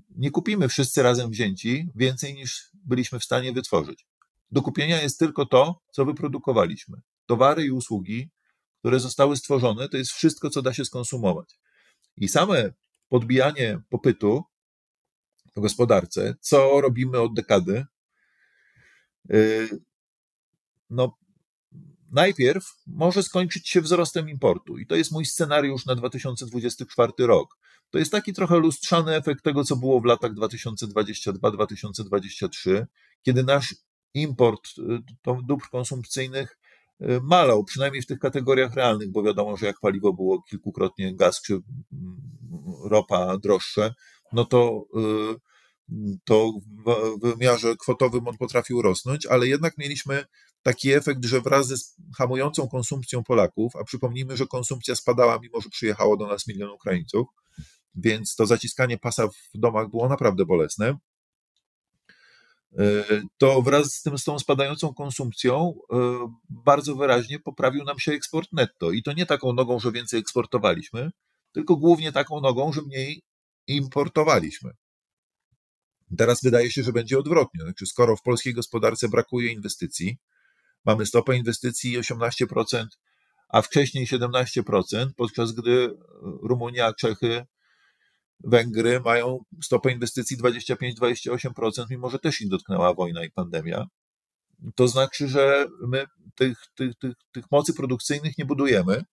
nie 0.10 0.32
kupimy 0.32 0.68
wszyscy 0.70 1.04
razem 1.04 1.30
wzięci 1.30 1.88
więcej 1.96 2.34
niż 2.34 2.70
byliśmy 2.74 3.20
w 3.20 3.24
stanie 3.24 3.54
wytworzyć. 3.54 4.06
Do 4.52 4.62
kupienia 4.62 5.02
jest 5.02 5.20
tylko 5.20 5.46
to, 5.46 5.82
co 5.92 6.06
wyprodukowaliśmy. 6.06 7.02
Towary 7.26 7.66
i 7.66 7.72
usługi, 7.72 8.30
które 8.80 9.00
zostały 9.00 9.38
stworzone, 9.38 9.90
to 9.90 9.98
jest 9.98 10.12
wszystko, 10.12 10.50
co 10.50 10.62
da 10.62 10.74
się 10.74 10.86
skonsumować. 10.86 11.60
I 12.18 12.28
same 12.28 12.74
podbijanie 13.10 13.80
popytu 13.90 14.44
w 15.56 15.62
gospodarce, 15.62 16.36
co 16.40 16.82
robimy 16.82 17.20
od 17.20 17.34
dekady, 17.34 17.86
y, 19.32 19.70
no, 20.90 21.18
najpierw 22.12 22.66
może 22.88 23.24
skończyć 23.24 23.70
się 23.70 23.82
wzrostem 23.82 24.30
importu. 24.30 24.78
I 24.78 24.88
to 24.88 24.96
jest 24.96 25.12
mój 25.12 25.26
scenariusz 25.26 25.86
na 25.86 25.96
2024 25.96 27.12
rok. 27.20 27.58
To 27.90 28.00
jest 28.00 28.12
taki 28.12 28.34
trochę 28.34 28.58
lustrzany 28.58 29.16
efekt 29.16 29.44
tego, 29.44 29.64
co 29.64 29.76
było 29.76 30.02
w 30.02 30.06
latach 30.06 30.34
2022-2023, 30.34 32.86
kiedy 33.22 33.44
nasz 33.44 33.76
import 34.16 34.68
y, 34.78 35.44
dóbr 35.44 35.70
konsumpcyjnych 35.72 36.58
y, 37.02 37.20
malał, 37.24 37.64
przynajmniej 37.64 38.02
w 38.02 38.06
tych 38.06 38.20
kategoriach 38.20 38.74
realnych, 38.74 39.12
bo 39.12 39.24
wiadomo, 39.24 39.58
że 39.58 39.66
jak 39.66 39.80
paliwo 39.80 40.14
było 40.14 40.42
kilkukrotnie 40.42 41.16
gaz 41.16 41.42
czy 41.42 41.54
mm, 41.54 41.64
ropa 42.84 43.38
droższe, 43.38 43.94
no 44.34 44.46
to 44.46 44.86
y, 44.96 45.46
to 46.24 46.52
w 46.86 47.20
wymiarze 47.22 47.76
kwotowym 47.76 48.28
on 48.28 48.38
potrafił 48.38 48.82
rosnąć, 48.82 49.26
ale 49.26 49.48
jednak 49.48 49.78
mieliśmy 49.78 50.26
taki 50.62 50.92
efekt, 50.92 51.26
że 51.26 51.42
wraz 51.42 51.68
ze 51.68 51.76
hamującą 52.18 52.68
konsumpcją 52.68 53.24
Polaków, 53.24 53.76
a 53.76 53.84
przypomnijmy, 53.84 54.38
że 54.38 54.48
konsumpcja 54.48 54.96
spadała, 54.96 55.40
mimo 55.40 55.62
że 55.62 55.70
przyjechało 55.70 56.18
do 56.18 56.28
nas 56.28 56.48
milion 56.48 56.70
Ukraińców, 56.70 57.28
więc 57.96 58.36
to 58.36 58.46
zaciskanie 58.46 58.98
pasa 58.98 59.28
w 59.28 59.34
domach 59.54 59.90
było 59.90 60.10
naprawdę 60.10 60.46
bolesne. 60.46 60.98
To 63.38 63.62
wraz 63.62 63.94
z, 63.94 64.02
tym, 64.02 64.18
z 64.18 64.24
tą 64.24 64.40
spadającą 64.40 64.94
konsumpcją 64.94 65.74
e, 65.94 65.98
bardzo 66.50 66.96
wyraźnie 66.96 67.40
poprawił 67.40 67.84
nam 67.84 68.00
się 68.00 68.12
eksport 68.12 68.50
netto. 68.54 68.92
I 68.92 69.04
to 69.04 69.14
nie 69.14 69.26
taką 69.26 69.54
nogą, 69.54 69.80
że 69.80 69.92
więcej 69.92 70.20
eksportowaliśmy, 70.20 71.12
tylko 71.52 71.76
głównie 71.76 72.12
taką 72.12 72.42
nogą, 72.42 72.74
że 72.74 72.82
mniej 72.82 73.22
importowaliśmy. 73.68 74.72
Teraz 76.18 76.44
wydaje 76.44 76.72
się, 76.72 76.84
że 76.84 76.94
będzie 76.94 77.20
odwrotnie. 77.20 77.64
Znaczy, 77.64 77.86
skoro 77.86 78.16
w 78.16 78.22
polskiej 78.22 78.54
gospodarce 78.54 79.10
brakuje 79.10 79.52
inwestycji, 79.52 80.18
mamy 80.86 81.06
stopę 81.06 81.38
inwestycji 81.38 82.00
18%, 82.00 82.86
a 83.50 83.62
wcześniej 83.62 84.08
17%, 84.08 85.10
podczas 85.18 85.52
gdy 85.52 85.98
Rumunia, 86.42 86.94
Czechy, 86.94 87.46
Węgry 88.44 89.00
mają 89.00 89.40
stopę 89.64 89.92
inwestycji 89.92 90.38
25-28%, 90.38 91.86
mimo 91.90 92.10
że 92.10 92.20
też 92.20 92.42
ich 92.42 92.50
dotknęła 92.50 92.94
wojna 92.94 93.24
i 93.24 93.32
pandemia. 93.32 93.86
To 94.76 94.88
znaczy, 94.88 95.28
że 95.28 95.68
my 95.88 96.06
tych, 96.36 96.58
tych, 96.76 96.96
tych, 96.96 97.14
tych 97.32 97.52
mocy 97.52 97.74
produkcyjnych 97.74 98.38
nie 98.38 98.46
budujemy. 98.46 99.04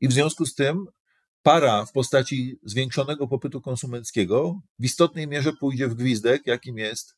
I 0.00 0.08
w 0.08 0.12
związku 0.12 0.46
z 0.46 0.54
tym 0.54 0.84
para 1.42 1.86
w 1.86 1.92
postaci 1.92 2.58
zwiększonego 2.62 3.28
popytu 3.28 3.60
konsumenckiego 3.60 4.60
w 4.78 4.84
istotnej 4.84 5.28
mierze 5.28 5.52
pójdzie 5.60 5.88
w 5.88 5.94
gwizdek, 5.94 6.42
jakim 6.46 6.78
jest 6.78 7.16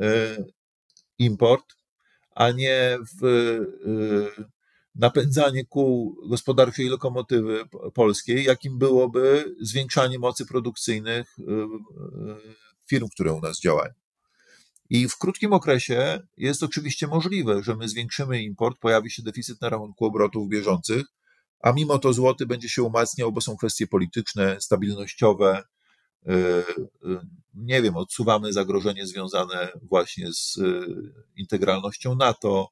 e, 0.00 0.36
import, 1.18 1.64
a 2.34 2.50
nie 2.50 2.98
w 3.20 3.24
e, 3.26 4.50
napędzanie 4.94 5.64
kół 5.64 6.16
gospodarczej 6.28 6.88
lokomotywy 6.88 7.64
polskiej, 7.94 8.44
jakim 8.44 8.78
byłoby 8.78 9.54
zwiększanie 9.60 10.18
mocy 10.18 10.46
produkcyjnych 10.46 11.36
e, 11.38 11.44
firm, 12.86 13.08
które 13.08 13.32
u 13.32 13.40
nas 13.40 13.60
działają. 13.60 13.92
I 14.90 15.08
w 15.08 15.18
krótkim 15.18 15.52
okresie 15.52 16.20
jest 16.36 16.62
oczywiście 16.62 17.06
możliwe, 17.06 17.62
że 17.62 17.76
my 17.76 17.88
zwiększymy 17.88 18.42
import, 18.42 18.78
pojawi 18.78 19.10
się 19.10 19.22
deficyt 19.22 19.60
na 19.60 19.68
rachunku 19.68 20.04
obrotów 20.04 20.48
bieżących, 20.48 21.04
a 21.60 21.72
mimo 21.72 21.98
to 21.98 22.12
złoty 22.12 22.46
będzie 22.46 22.68
się 22.68 22.82
umacniał, 22.82 23.32
bo 23.32 23.40
są 23.40 23.56
kwestie 23.56 23.86
polityczne, 23.86 24.60
stabilnościowe. 24.60 25.62
Y, 26.28 26.32
y, 26.32 26.64
nie 27.54 27.82
wiem, 27.82 27.96
odsuwamy 27.96 28.52
zagrożenie 28.52 29.06
związane 29.06 29.72
właśnie 29.82 30.32
z 30.32 30.56
y, 30.56 30.86
integralnością 31.36 32.16
NATO, 32.16 32.68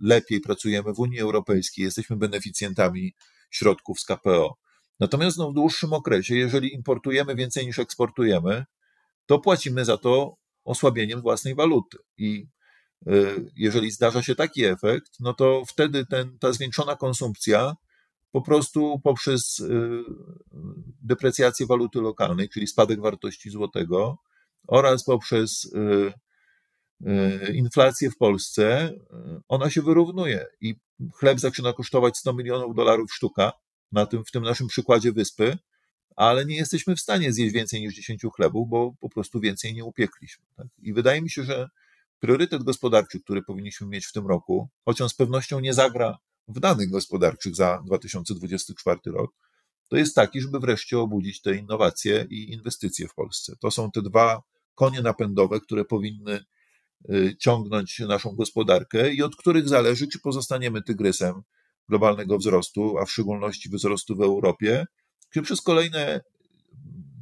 lepiej 0.00 0.40
pracujemy 0.40 0.94
w 0.94 0.98
Unii 0.98 1.20
Europejskiej, 1.20 1.84
jesteśmy 1.84 2.16
beneficjentami 2.16 3.14
środków 3.50 4.00
z 4.00 4.04
KPO. 4.04 4.56
Natomiast 5.00 5.38
no, 5.38 5.50
w 5.50 5.54
dłuższym 5.54 5.92
okresie, 5.92 6.36
jeżeli 6.36 6.74
importujemy 6.74 7.34
więcej 7.34 7.66
niż 7.66 7.78
eksportujemy, 7.78 8.64
to 9.26 9.38
płacimy 9.38 9.84
za 9.84 9.98
to 9.98 10.36
osłabieniem 10.64 11.20
własnej 11.20 11.54
waluty. 11.54 11.98
I 12.18 12.46
Y, 13.08 13.52
jeżeli 13.56 13.90
zdarza 13.90 14.22
się 14.22 14.34
taki 14.34 14.64
efekt, 14.64 15.12
no 15.20 15.34
to 15.34 15.62
wtedy 15.68 16.06
ten, 16.06 16.38
ta 16.38 16.52
zwiększona 16.52 16.96
konsumpcja 16.96 17.76
po 18.32 18.42
prostu 18.42 19.00
poprzez 19.04 19.60
y, 19.60 20.04
deprecjację 21.02 21.66
waluty 21.66 22.00
lokalnej, 22.00 22.48
czyli 22.48 22.66
spadek 22.66 23.00
wartości 23.00 23.50
złotego 23.50 24.18
oraz 24.66 25.04
poprzez 25.04 25.64
y, 25.64 25.78
y, 25.78 26.12
inflację 27.54 28.10
w 28.10 28.16
Polsce, 28.16 28.92
ona 29.48 29.70
się 29.70 29.82
wyrównuje 29.82 30.46
i 30.60 30.74
chleb 31.14 31.40
zaczyna 31.40 31.72
kosztować 31.72 32.16
100 32.16 32.32
milionów 32.32 32.74
dolarów 32.74 33.12
sztuka, 33.12 33.52
na 33.94 34.06
tym, 34.06 34.24
w 34.24 34.30
tym 34.30 34.42
naszym 34.42 34.66
przykładzie 34.66 35.12
wyspy, 35.12 35.58
ale 36.16 36.44
nie 36.44 36.56
jesteśmy 36.56 36.96
w 36.96 37.00
stanie 37.00 37.32
zjeść 37.32 37.54
więcej 37.54 37.80
niż 37.80 37.94
10 37.94 38.22
chlebów, 38.36 38.68
bo 38.68 38.92
po 39.00 39.08
prostu 39.08 39.40
więcej 39.40 39.74
nie 39.74 39.84
upiekliśmy. 39.84 40.44
Tak? 40.56 40.66
I 40.78 40.92
wydaje 40.92 41.22
mi 41.22 41.30
się, 41.30 41.44
że 41.44 41.68
priorytet 42.20 42.62
gospodarczy, 42.62 43.20
który 43.20 43.42
powinniśmy 43.42 43.86
mieć 43.86 44.06
w 44.06 44.12
tym 44.12 44.26
roku, 44.26 44.68
choć 44.84 45.00
on 45.00 45.08
z 45.08 45.14
pewnością 45.14 45.60
nie 45.60 45.74
zagra 45.74 46.18
w 46.48 46.60
danych 46.60 46.90
gospodarczych 46.90 47.56
za 47.56 47.82
2024 47.86 49.00
rok, 49.06 49.30
to 49.88 49.96
jest 49.96 50.14
taki, 50.14 50.40
żeby 50.40 50.60
wreszcie 50.60 50.98
obudzić 50.98 51.40
te 51.40 51.56
innowacje 51.56 52.26
i 52.30 52.52
inwestycje 52.52 53.08
w 53.08 53.14
Polsce. 53.14 53.52
To 53.60 53.70
są 53.70 53.90
te 53.90 54.02
dwa 54.02 54.42
konie 54.74 55.02
napędowe, 55.02 55.60
które 55.60 55.84
powinny 55.84 56.32
y, 56.32 56.44
ciągnąć 57.38 57.98
naszą 57.98 58.30
gospodarkę 58.30 59.14
i 59.14 59.22
od 59.22 59.36
których 59.36 59.68
zależy, 59.68 60.08
czy 60.08 60.18
pozostaniemy 60.18 60.82
tygrysem 60.82 61.42
globalnego 61.88 62.38
wzrostu, 62.38 62.98
a 62.98 63.04
w 63.04 63.10
szczególności 63.10 63.70
wzrostu 63.70 64.16
w 64.16 64.22
Europie, 64.22 64.86
czy 65.30 65.42
przez 65.42 65.60
kolejne 65.60 66.20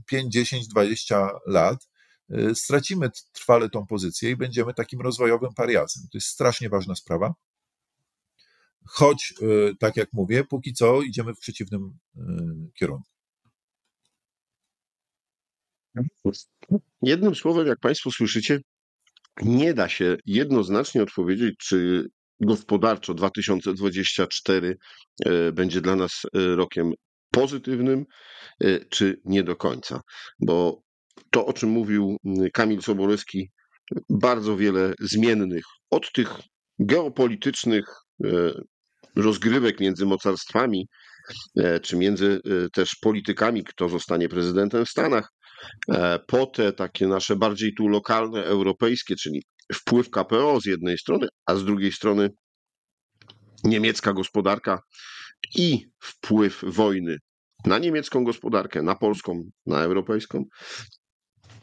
5, 0.07 0.33
10, 0.33 0.69
20 0.69 1.29
lat 1.47 1.89
y, 2.31 2.55
stracimy 2.55 3.11
trwale 3.33 3.71
tą 3.71 3.87
pozycję 3.87 4.31
i 4.31 4.37
będziemy 4.37 4.75
takim 4.75 5.01
rozwojowym 5.01 5.55
pariasem. 5.55 6.03
To 6.13 6.19
jest 6.19 6.29
strasznie 6.29 6.69
ważna 6.69 6.95
sprawa. 6.95 7.35
Choć, 8.85 9.35
y, 9.43 9.75
tak 9.81 9.97
jak 9.97 10.13
mówię, 10.13 10.45
póki 10.45 10.73
co 10.73 11.03
idziemy 11.03 11.35
w 11.35 11.39
przeciwnym 11.39 11.99
y, 12.17 12.21
kierunku. 12.75 13.09
Jednym 17.03 17.35
słowem, 17.35 17.67
jak 17.67 17.81
Państwo 17.81 18.11
słyszycie, 18.11 18.61
nie 19.41 19.75
da 19.75 19.89
się 19.89 20.17
jednoznacznie 20.27 21.03
odpowiedzieć, 21.03 21.55
czy 21.59 22.09
gospodarczo 22.41 23.15
2024 23.15 24.77
e, 25.25 25.53
będzie 25.53 25.81
dla 25.81 25.97
nas 25.97 26.13
e, 26.25 26.57
rokiem 26.57 26.93
pozytywnym, 27.31 28.05
e, 28.61 28.85
czy 28.85 29.21
nie 29.25 29.43
do 29.43 29.57
końca. 29.57 30.01
Bo 30.41 30.83
to, 31.31 31.47
o 31.47 31.53
czym 31.53 31.71
mówił 31.71 32.17
Kamil 32.53 32.83
Sobolewski, 32.83 33.51
bardzo 34.11 34.57
wiele 34.57 34.95
zmiennych, 35.01 35.65
od 35.91 36.13
tych 36.13 36.35
geopolitycznych 36.79 37.85
rozgrywek 39.17 39.81
między 39.81 40.07
mocarstwami, 40.07 40.89
czy 41.83 41.97
między 41.97 42.41
też 42.73 42.97
politykami, 43.01 43.65
kto 43.65 43.89
zostanie 43.89 44.29
prezydentem 44.29 44.85
w 44.85 44.89
Stanach, 44.89 45.33
po 46.27 46.47
te 46.47 46.73
takie 46.73 47.07
nasze 47.07 47.37
bardziej 47.37 47.75
tu 47.75 47.89
lokalne, 47.89 48.45
europejskie, 48.45 49.17
czyli 49.17 49.43
wpływ 49.75 50.11
KPO 50.11 50.61
z 50.61 50.67
jednej 50.67 50.99
strony, 50.99 51.29
a 51.47 51.55
z 51.55 51.65
drugiej 51.65 51.93
strony 51.93 52.31
niemiecka 53.65 54.13
gospodarka 54.13 54.79
i 55.55 55.87
wpływ 56.01 56.65
wojny 56.67 57.19
na 57.65 57.79
niemiecką 57.79 58.25
gospodarkę, 58.25 58.83
na 58.83 58.95
polską, 58.95 59.43
na 59.67 59.83
europejską, 59.83 60.45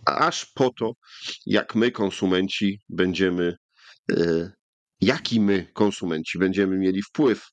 aż 0.06 0.46
po 0.46 0.70
to, 0.80 0.92
jak 1.46 1.76
my, 1.76 1.92
konsumenci, 1.92 2.80
będziemy, 2.90 3.56
e, 4.12 4.52
jaki 5.02 5.40
my, 5.40 5.68
konsumenci, 5.74 6.40
będziemy 6.40 6.78
mieli 6.78 7.02
wpływ 7.02 7.50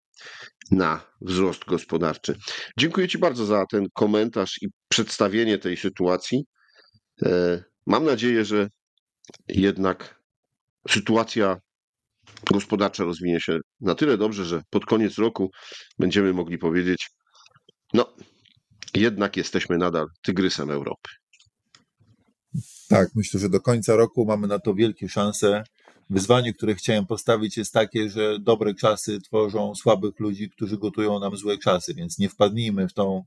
na 0.70 1.12
wzrost 1.20 1.64
gospodarczy. 1.64 2.38
Dziękuję 2.78 3.08
Ci 3.08 3.18
bardzo 3.18 3.46
za 3.46 3.64
ten 3.70 3.86
komentarz 3.94 4.62
i 4.62 4.68
przedstawienie 4.88 5.58
tej 5.58 5.76
sytuacji. 5.76 6.44
E, 7.22 7.64
mam 7.86 8.04
nadzieję, 8.04 8.44
że 8.44 8.68
jednak 9.48 10.20
sytuacja 10.88 11.56
gospodarcza 12.50 13.04
rozwinie 13.04 13.40
się 13.40 13.58
na 13.80 13.94
tyle 13.94 14.18
dobrze, 14.18 14.44
że 14.44 14.62
pod 14.70 14.86
koniec 14.86 15.18
roku 15.18 15.50
będziemy 15.98 16.32
mogli 16.32 16.58
powiedzieć: 16.58 17.10
No, 17.92 18.16
jednak 18.94 19.36
jesteśmy 19.36 19.78
nadal 19.78 20.06
tygrysem 20.22 20.70
Europy. 20.70 21.10
Tak, 22.88 23.08
myślę, 23.14 23.40
że 23.40 23.48
do 23.48 23.60
końca 23.60 23.96
roku 23.96 24.24
mamy 24.26 24.46
na 24.46 24.58
to 24.58 24.74
wielkie 24.74 25.08
szanse. 25.08 25.62
Wyzwanie, 26.10 26.52
które 26.54 26.74
chciałem 26.74 27.06
postawić, 27.06 27.56
jest 27.56 27.72
takie, 27.72 28.10
że 28.10 28.38
dobre 28.38 28.74
czasy 28.74 29.20
tworzą 29.20 29.74
słabych 29.74 30.20
ludzi, 30.20 30.50
którzy 30.50 30.78
gotują 30.78 31.20
nam 31.20 31.36
złe 31.36 31.58
czasy, 31.58 31.94
więc 31.94 32.18
nie 32.18 32.28
wpadnijmy 32.28 32.88
w, 32.88 32.92
tą, 32.92 33.24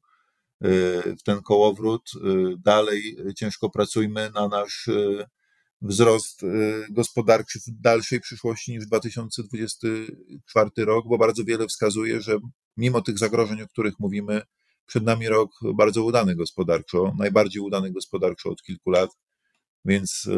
y, 0.65 1.15
w 1.19 1.23
ten 1.23 1.41
kołowrót. 1.41 2.11
Y, 2.15 2.19
dalej 2.57 3.17
ciężko 3.35 3.69
pracujmy 3.69 4.31
na 4.35 4.47
nasz 4.47 4.87
y, 4.87 5.25
wzrost 5.81 6.41
gospodarczy 6.89 7.59
w 7.59 7.81
dalszej 7.81 8.19
przyszłości 8.19 8.71
niż 8.71 8.85
2024 8.85 10.69
rok, 10.77 11.05
bo 11.07 11.17
bardzo 11.17 11.43
wiele 11.43 11.67
wskazuje, 11.67 12.21
że 12.21 12.37
mimo 12.77 13.01
tych 13.01 13.17
zagrożeń, 13.17 13.61
o 13.61 13.67
których 13.67 13.99
mówimy, 13.99 14.41
przed 14.85 15.03
nami 15.03 15.27
rok 15.27 15.51
bardzo 15.75 16.03
udany 16.03 16.35
gospodarczo, 16.35 17.13
najbardziej 17.17 17.61
udany 17.61 17.91
gospodarczo 17.91 18.49
od 18.49 18.61
kilku 18.63 18.89
lat, 18.89 19.09
więc 19.85 20.29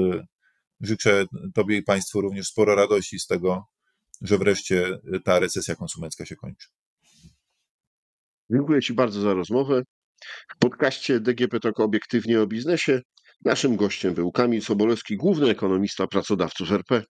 życzę 0.82 1.26
Tobie 1.54 1.78
i 1.78 1.84
Państwu 1.84 2.22
również 2.22 2.48
sporo 2.48 2.76
radości 2.76 3.20
z 3.20 3.28
tego, 3.28 3.66
że 4.22 4.38
wreszcie 4.38 5.00
ta 5.26 5.40
recesja 5.40 5.76
konsumencka 5.76 6.26
się 6.26 6.36
kończy. 6.36 6.68
Dziękuję 8.50 8.82
Ci 8.82 8.94
bardzo 8.94 9.22
za 9.22 9.34
rozmowę. 9.34 9.84
W 10.56 10.58
podcaście 10.60 11.20
DGP 11.20 11.60
Talk 11.60 11.80
obiektywnie 11.80 12.42
o 12.42 12.48
biznesie 12.48 13.02
Naszym 13.46 13.76
gościem 13.76 14.14
był 14.14 14.32
Kamil 14.32 14.62
Sobolewski, 14.62 15.18
główny 15.18 15.50
ekonomista 15.50 16.08
pracodawców 16.08 16.72
RP, 16.72 17.04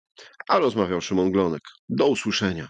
a 0.50 0.60
rozmawiał 0.60 1.02
Szymon 1.02 1.32
Glonek. 1.32 1.62
Do 1.90 2.08
usłyszenia. 2.08 2.70